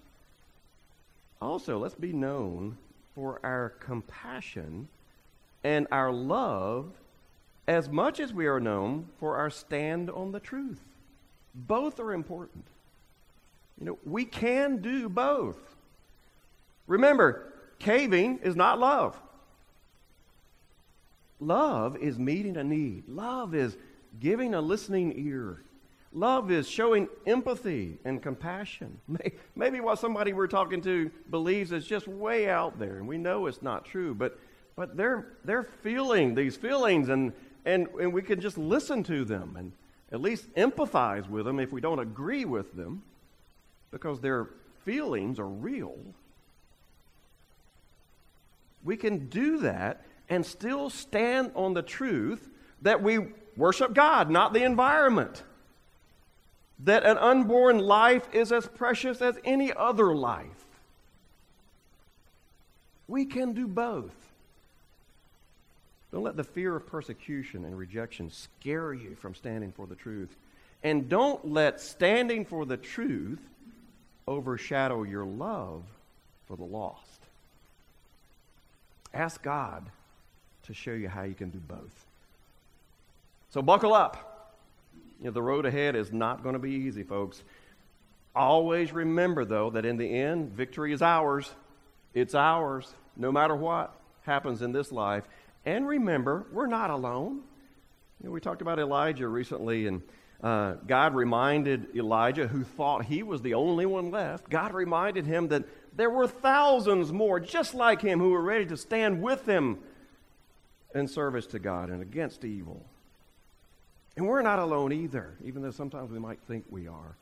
also, 1.40 1.80
let's 1.80 1.96
be 1.96 2.12
known 2.12 2.78
for 3.16 3.40
our 3.42 3.70
compassion 3.80 4.86
and 5.64 5.88
our 5.90 6.12
love 6.12 6.92
as 7.66 7.88
much 7.88 8.20
as 8.20 8.32
we 8.32 8.46
are 8.46 8.60
known 8.60 9.08
for 9.18 9.36
our 9.36 9.50
stand 9.50 10.10
on 10.10 10.30
the 10.30 10.38
truth. 10.38 10.78
Both 11.56 11.98
are 11.98 12.12
important. 12.12 12.66
You 13.80 13.86
know, 13.86 13.98
we 14.06 14.24
can 14.24 14.76
do 14.80 15.08
both. 15.08 15.71
Remember, 16.86 17.52
caving 17.78 18.40
is 18.42 18.56
not 18.56 18.78
love. 18.78 19.20
Love 21.40 21.96
is 21.96 22.18
meeting 22.18 22.56
a 22.56 22.64
need. 22.64 23.08
Love 23.08 23.54
is 23.54 23.76
giving 24.20 24.54
a 24.54 24.60
listening 24.60 25.12
ear. 25.16 25.62
Love 26.12 26.50
is 26.50 26.68
showing 26.68 27.08
empathy 27.26 27.98
and 28.04 28.22
compassion. 28.22 28.98
Maybe 29.56 29.80
what 29.80 29.98
somebody 29.98 30.32
we're 30.32 30.46
talking 30.46 30.82
to 30.82 31.10
believes 31.30 31.72
is 31.72 31.86
just 31.86 32.06
way 32.06 32.48
out 32.48 32.78
there, 32.78 32.98
and 32.98 33.08
we 33.08 33.18
know 33.18 33.46
it's 33.46 33.62
not 33.62 33.84
true, 33.84 34.14
but, 34.14 34.38
but 34.76 34.96
they're, 34.96 35.26
they're 35.44 35.64
feeling 35.82 36.34
these 36.34 36.54
feelings, 36.54 37.08
and, 37.08 37.32
and, 37.64 37.88
and 37.98 38.12
we 38.12 38.22
can 38.22 38.40
just 38.40 38.58
listen 38.58 39.02
to 39.04 39.24
them 39.24 39.56
and 39.58 39.72
at 40.12 40.20
least 40.20 40.52
empathize 40.54 41.28
with 41.28 41.46
them 41.46 41.58
if 41.58 41.72
we 41.72 41.80
don't 41.80 41.98
agree 41.98 42.44
with 42.44 42.76
them, 42.76 43.02
because 43.90 44.20
their 44.20 44.48
feelings 44.84 45.38
are 45.38 45.48
real. 45.48 45.96
We 48.84 48.96
can 48.96 49.28
do 49.28 49.58
that 49.58 50.04
and 50.28 50.44
still 50.44 50.90
stand 50.90 51.52
on 51.54 51.74
the 51.74 51.82
truth 51.82 52.48
that 52.82 53.02
we 53.02 53.18
worship 53.56 53.94
God, 53.94 54.30
not 54.30 54.52
the 54.52 54.64
environment. 54.64 55.42
That 56.84 57.04
an 57.04 57.18
unborn 57.18 57.78
life 57.78 58.26
is 58.32 58.50
as 58.50 58.66
precious 58.66 59.22
as 59.22 59.36
any 59.44 59.72
other 59.72 60.14
life. 60.14 60.46
We 63.06 63.24
can 63.24 63.52
do 63.52 63.68
both. 63.68 64.14
Don't 66.12 66.24
let 66.24 66.36
the 66.36 66.44
fear 66.44 66.76
of 66.76 66.86
persecution 66.86 67.64
and 67.64 67.76
rejection 67.76 68.30
scare 68.30 68.92
you 68.92 69.16
from 69.20 69.34
standing 69.34 69.72
for 69.72 69.86
the 69.86 69.94
truth. 69.94 70.34
And 70.82 71.08
don't 71.08 71.52
let 71.52 71.80
standing 71.80 72.44
for 72.44 72.66
the 72.66 72.76
truth 72.76 73.40
overshadow 74.26 75.02
your 75.04 75.24
love 75.24 75.82
for 76.46 76.56
the 76.56 76.64
lost. 76.64 77.11
Ask 79.14 79.42
God 79.42 79.84
to 80.64 80.74
show 80.74 80.92
you 80.92 81.08
how 81.08 81.22
you 81.22 81.34
can 81.34 81.50
do 81.50 81.58
both. 81.58 82.06
So 83.50 83.62
buckle 83.62 83.92
up. 83.92 84.28
You 85.18 85.26
know, 85.26 85.30
the 85.32 85.42
road 85.42 85.66
ahead 85.66 85.94
is 85.94 86.12
not 86.12 86.42
going 86.42 86.54
to 86.54 86.58
be 86.58 86.70
easy, 86.70 87.02
folks. 87.02 87.42
Always 88.34 88.92
remember, 88.92 89.44
though, 89.44 89.70
that 89.70 89.84
in 89.84 89.96
the 89.96 90.06
end, 90.06 90.52
victory 90.52 90.92
is 90.92 91.02
ours. 91.02 91.50
It's 92.14 92.34
ours, 92.34 92.92
no 93.16 93.30
matter 93.30 93.54
what 93.54 93.94
happens 94.22 94.62
in 94.62 94.72
this 94.72 94.90
life. 94.90 95.24
And 95.64 95.86
remember, 95.86 96.46
we're 96.50 96.66
not 96.66 96.90
alone. 96.90 97.42
You 98.20 98.28
know, 98.28 98.30
we 98.30 98.40
talked 98.40 98.62
about 98.62 98.78
Elijah 98.78 99.28
recently, 99.28 99.86
and 99.86 100.02
uh, 100.42 100.74
God 100.86 101.14
reminded 101.14 101.94
Elijah, 101.94 102.48
who 102.48 102.64
thought 102.64 103.04
he 103.04 103.22
was 103.22 103.42
the 103.42 103.54
only 103.54 103.86
one 103.86 104.10
left, 104.10 104.50
God 104.50 104.74
reminded 104.74 105.26
him 105.26 105.48
that 105.48 105.64
there 105.96 106.10
were 106.10 106.26
thousands 106.26 107.12
more 107.12 107.38
just 107.38 107.74
like 107.74 108.00
him 108.00 108.18
who 108.18 108.30
were 108.30 108.42
ready 108.42 108.66
to 108.66 108.76
stand 108.76 109.22
with 109.22 109.46
him 109.46 109.78
in 110.94 111.08
service 111.08 111.46
to 111.48 111.58
God 111.58 111.90
and 111.90 112.02
against 112.02 112.44
evil. 112.44 112.82
And 114.16 114.26
we're 114.26 114.42
not 114.42 114.58
alone 114.58 114.92
either, 114.92 115.34
even 115.44 115.62
though 115.62 115.70
sometimes 115.70 116.10
we 116.10 116.18
might 116.18 116.38
think 116.46 116.64
we 116.70 116.86
are. 116.86 117.16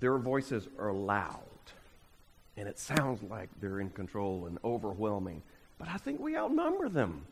Their 0.00 0.18
voices 0.18 0.66
are 0.78 0.92
loud, 0.92 1.42
and 2.56 2.68
it 2.68 2.78
sounds 2.78 3.22
like 3.22 3.48
they're 3.60 3.80
in 3.80 3.90
control 3.90 4.46
and 4.46 4.58
overwhelming. 4.64 5.42
But 5.78 5.88
I 5.88 5.98
think 5.98 6.20
we 6.20 6.36
outnumber 6.36 6.88
them. 6.88 7.22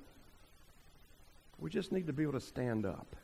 We 1.59 1.71
just 1.71 1.93
need 1.93 2.07
to 2.07 2.13
be 2.13 2.23
able 2.23 2.35
to 2.35 2.41
stand 2.41 2.87
up. 2.87 3.17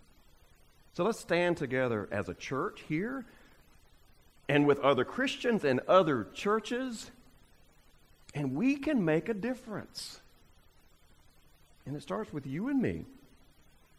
So 0.94 1.04
let's 1.04 1.20
stand 1.20 1.56
together 1.56 2.08
as 2.10 2.28
a 2.28 2.34
church 2.34 2.82
here 2.88 3.24
and 4.48 4.66
with 4.66 4.78
other 4.80 5.04
Christians 5.04 5.64
and 5.64 5.80
other 5.88 6.26
churches, 6.34 7.10
and 8.34 8.54
we 8.54 8.76
can 8.76 9.04
make 9.04 9.28
a 9.28 9.34
difference. 9.34 10.20
And 11.86 11.96
it 11.96 12.02
starts 12.02 12.32
with 12.32 12.46
you 12.46 12.68
and 12.68 12.80
me 12.80 13.04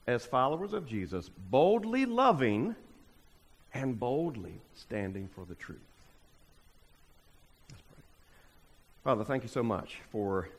as 0.08 0.26
followers 0.26 0.74
of 0.74 0.88
Jesus, 0.88 1.30
boldly 1.50 2.06
loving 2.06 2.76
and 3.74 4.00
boldly 4.00 4.62
standing 4.76 5.30
for 5.36 5.46
the 5.46 5.56
truth. 5.56 5.80
Father, 9.04 9.24
thank 9.24 9.44
you 9.44 9.50
so 9.50 9.62
much 9.62 9.98
for 10.12 10.50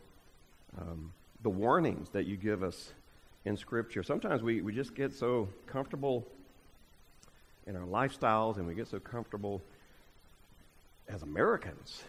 um, 0.81 1.13
the 1.43 1.51
warnings 1.51 2.11
that 2.11 2.27
you 2.27 2.37
give 2.37 2.63
us 2.63 2.93
in 3.45 3.57
Scripture. 3.57 4.03
Sometimes 4.03 4.43
we, 4.43 4.61
we 4.61 4.73
just 4.73 4.95
get 4.95 5.13
so 5.13 5.49
comfortable 5.67 6.27
in 7.67 7.77
our 7.77 7.87
lifestyles 7.87 8.57
and 8.57 8.67
we 8.67 8.75
get 8.75 8.89
so 8.89 9.01
comfortable 9.01 9.63
as 11.09 11.23
Americans 11.23 12.03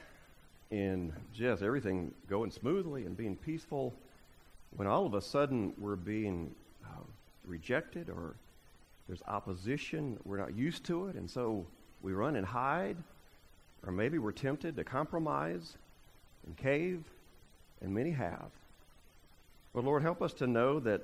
in 0.71 1.13
just 1.33 1.61
everything 1.61 2.13
going 2.29 2.51
smoothly 2.51 3.05
and 3.05 3.15
being 3.15 3.35
peaceful 3.35 3.93
when 4.75 4.87
all 4.87 5.05
of 5.05 5.13
a 5.13 5.21
sudden 5.21 5.73
we're 5.77 5.95
being 5.95 6.53
uh, 6.85 7.03
rejected 7.45 8.09
or 8.09 8.35
there's 9.07 9.23
opposition, 9.27 10.17
we're 10.25 10.37
not 10.37 10.55
used 10.55 10.83
to 10.85 11.07
it, 11.07 11.15
and 11.15 11.29
so 11.29 11.65
we 12.01 12.11
run 12.11 12.35
and 12.35 12.45
hide, 12.45 12.97
or 13.85 13.91
maybe 13.91 14.17
we're 14.17 14.33
tempted 14.33 14.75
to 14.75 14.83
compromise 14.83 15.77
and 16.45 16.57
cave 16.57 17.03
and 17.81 17.93
many 17.93 18.11
have. 18.11 18.49
But 19.73 19.85
Lord, 19.85 20.01
help 20.01 20.21
us 20.21 20.33
to 20.33 20.47
know 20.47 20.79
that 20.81 21.01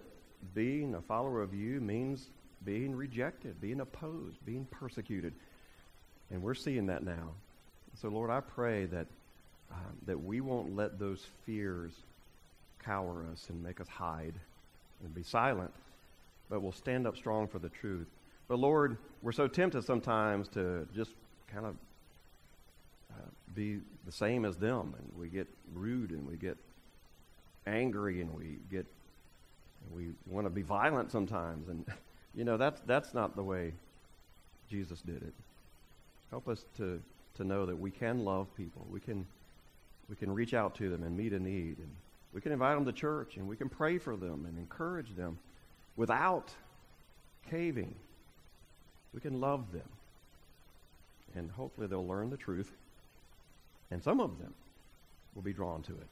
being 0.53 0.95
a 0.95 1.01
follower 1.01 1.41
of 1.41 1.53
you 1.53 1.79
means 1.79 2.27
being 2.65 2.95
rejected, 2.95 3.61
being 3.61 3.79
opposed, 3.79 4.45
being 4.45 4.65
persecuted. 4.71 5.33
And 6.31 6.41
we're 6.41 6.55
seeing 6.55 6.87
that 6.87 7.03
now. 7.03 7.29
So, 8.01 8.09
Lord, 8.09 8.29
I 8.29 8.41
pray 8.41 8.85
that, 8.85 9.07
uh, 9.71 9.75
that 10.05 10.21
we 10.21 10.41
won't 10.41 10.75
let 10.75 10.99
those 10.99 11.25
fears 11.45 11.93
cower 12.83 13.25
us 13.31 13.47
and 13.49 13.63
make 13.63 13.79
us 13.79 13.87
hide 13.87 14.33
and 15.03 15.13
be 15.13 15.23
silent, 15.23 15.71
but 16.49 16.61
we'll 16.61 16.71
stand 16.71 17.07
up 17.07 17.15
strong 17.15 17.47
for 17.47 17.59
the 17.59 17.69
truth. 17.69 18.07
But, 18.47 18.59
Lord, 18.59 18.97
we're 19.21 19.31
so 19.31 19.47
tempted 19.47 19.83
sometimes 19.83 20.47
to 20.49 20.87
just 20.93 21.11
kind 21.47 21.65
of 21.65 21.75
uh, 23.11 23.29
be 23.53 23.79
the 24.05 24.11
same 24.11 24.43
as 24.43 24.57
them, 24.57 24.95
and 24.97 25.11
we 25.17 25.29
get 25.29 25.47
rude 25.73 26.11
and 26.11 26.27
we 26.27 26.35
get 26.35 26.57
angry 27.65 28.21
and 28.21 28.33
we 28.33 28.57
get 28.69 28.85
we 29.93 30.09
want 30.27 30.45
to 30.45 30.49
be 30.49 30.61
violent 30.61 31.11
sometimes 31.11 31.69
and 31.69 31.85
you 32.35 32.43
know 32.43 32.57
that's 32.57 32.81
that's 32.81 33.13
not 33.13 33.35
the 33.35 33.43
way 33.43 33.73
Jesus 34.69 35.01
did 35.01 35.21
it. 35.21 35.33
Help 36.29 36.47
us 36.47 36.65
to 36.77 37.01
to 37.35 37.43
know 37.43 37.65
that 37.65 37.77
we 37.77 37.91
can 37.91 38.23
love 38.23 38.47
people. 38.55 38.85
We 38.89 38.99
can 38.99 39.25
we 40.09 40.15
can 40.15 40.33
reach 40.33 40.53
out 40.53 40.75
to 40.75 40.89
them 40.89 41.03
and 41.03 41.17
meet 41.17 41.33
a 41.33 41.39
need 41.39 41.77
and 41.77 41.89
we 42.33 42.41
can 42.41 42.51
invite 42.51 42.75
them 42.75 42.85
to 42.85 42.91
church 42.91 43.37
and 43.37 43.47
we 43.47 43.55
can 43.55 43.69
pray 43.69 43.97
for 43.97 44.15
them 44.15 44.45
and 44.47 44.57
encourage 44.57 45.15
them 45.15 45.37
without 45.95 46.51
caving. 47.49 47.93
We 49.13 49.21
can 49.21 49.39
love 49.39 49.71
them. 49.71 49.87
And 51.35 51.49
hopefully 51.51 51.87
they'll 51.87 52.05
learn 52.05 52.29
the 52.29 52.37
truth. 52.37 52.71
And 53.91 54.03
some 54.03 54.19
of 54.19 54.39
them 54.39 54.53
will 55.35 55.41
be 55.41 55.53
drawn 55.53 55.81
to 55.83 55.91
it. 55.91 56.07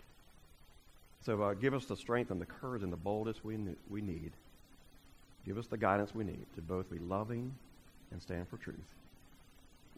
So 1.25 1.41
uh, 1.41 1.53
give 1.53 1.73
us 1.73 1.85
the 1.85 1.97
strength 1.97 2.31
and 2.31 2.41
the 2.41 2.45
courage 2.45 2.83
and 2.83 2.91
the 2.91 2.97
boldness 2.97 3.43
we, 3.43 3.57
we 3.89 4.01
need. 4.01 4.31
Give 5.45 5.57
us 5.57 5.67
the 5.67 5.77
guidance 5.77 6.13
we 6.13 6.23
need 6.23 6.45
to 6.55 6.61
both 6.61 6.89
be 6.89 6.99
loving 6.99 7.53
and 8.11 8.21
stand 8.21 8.47
for 8.47 8.57
truth. 8.57 8.77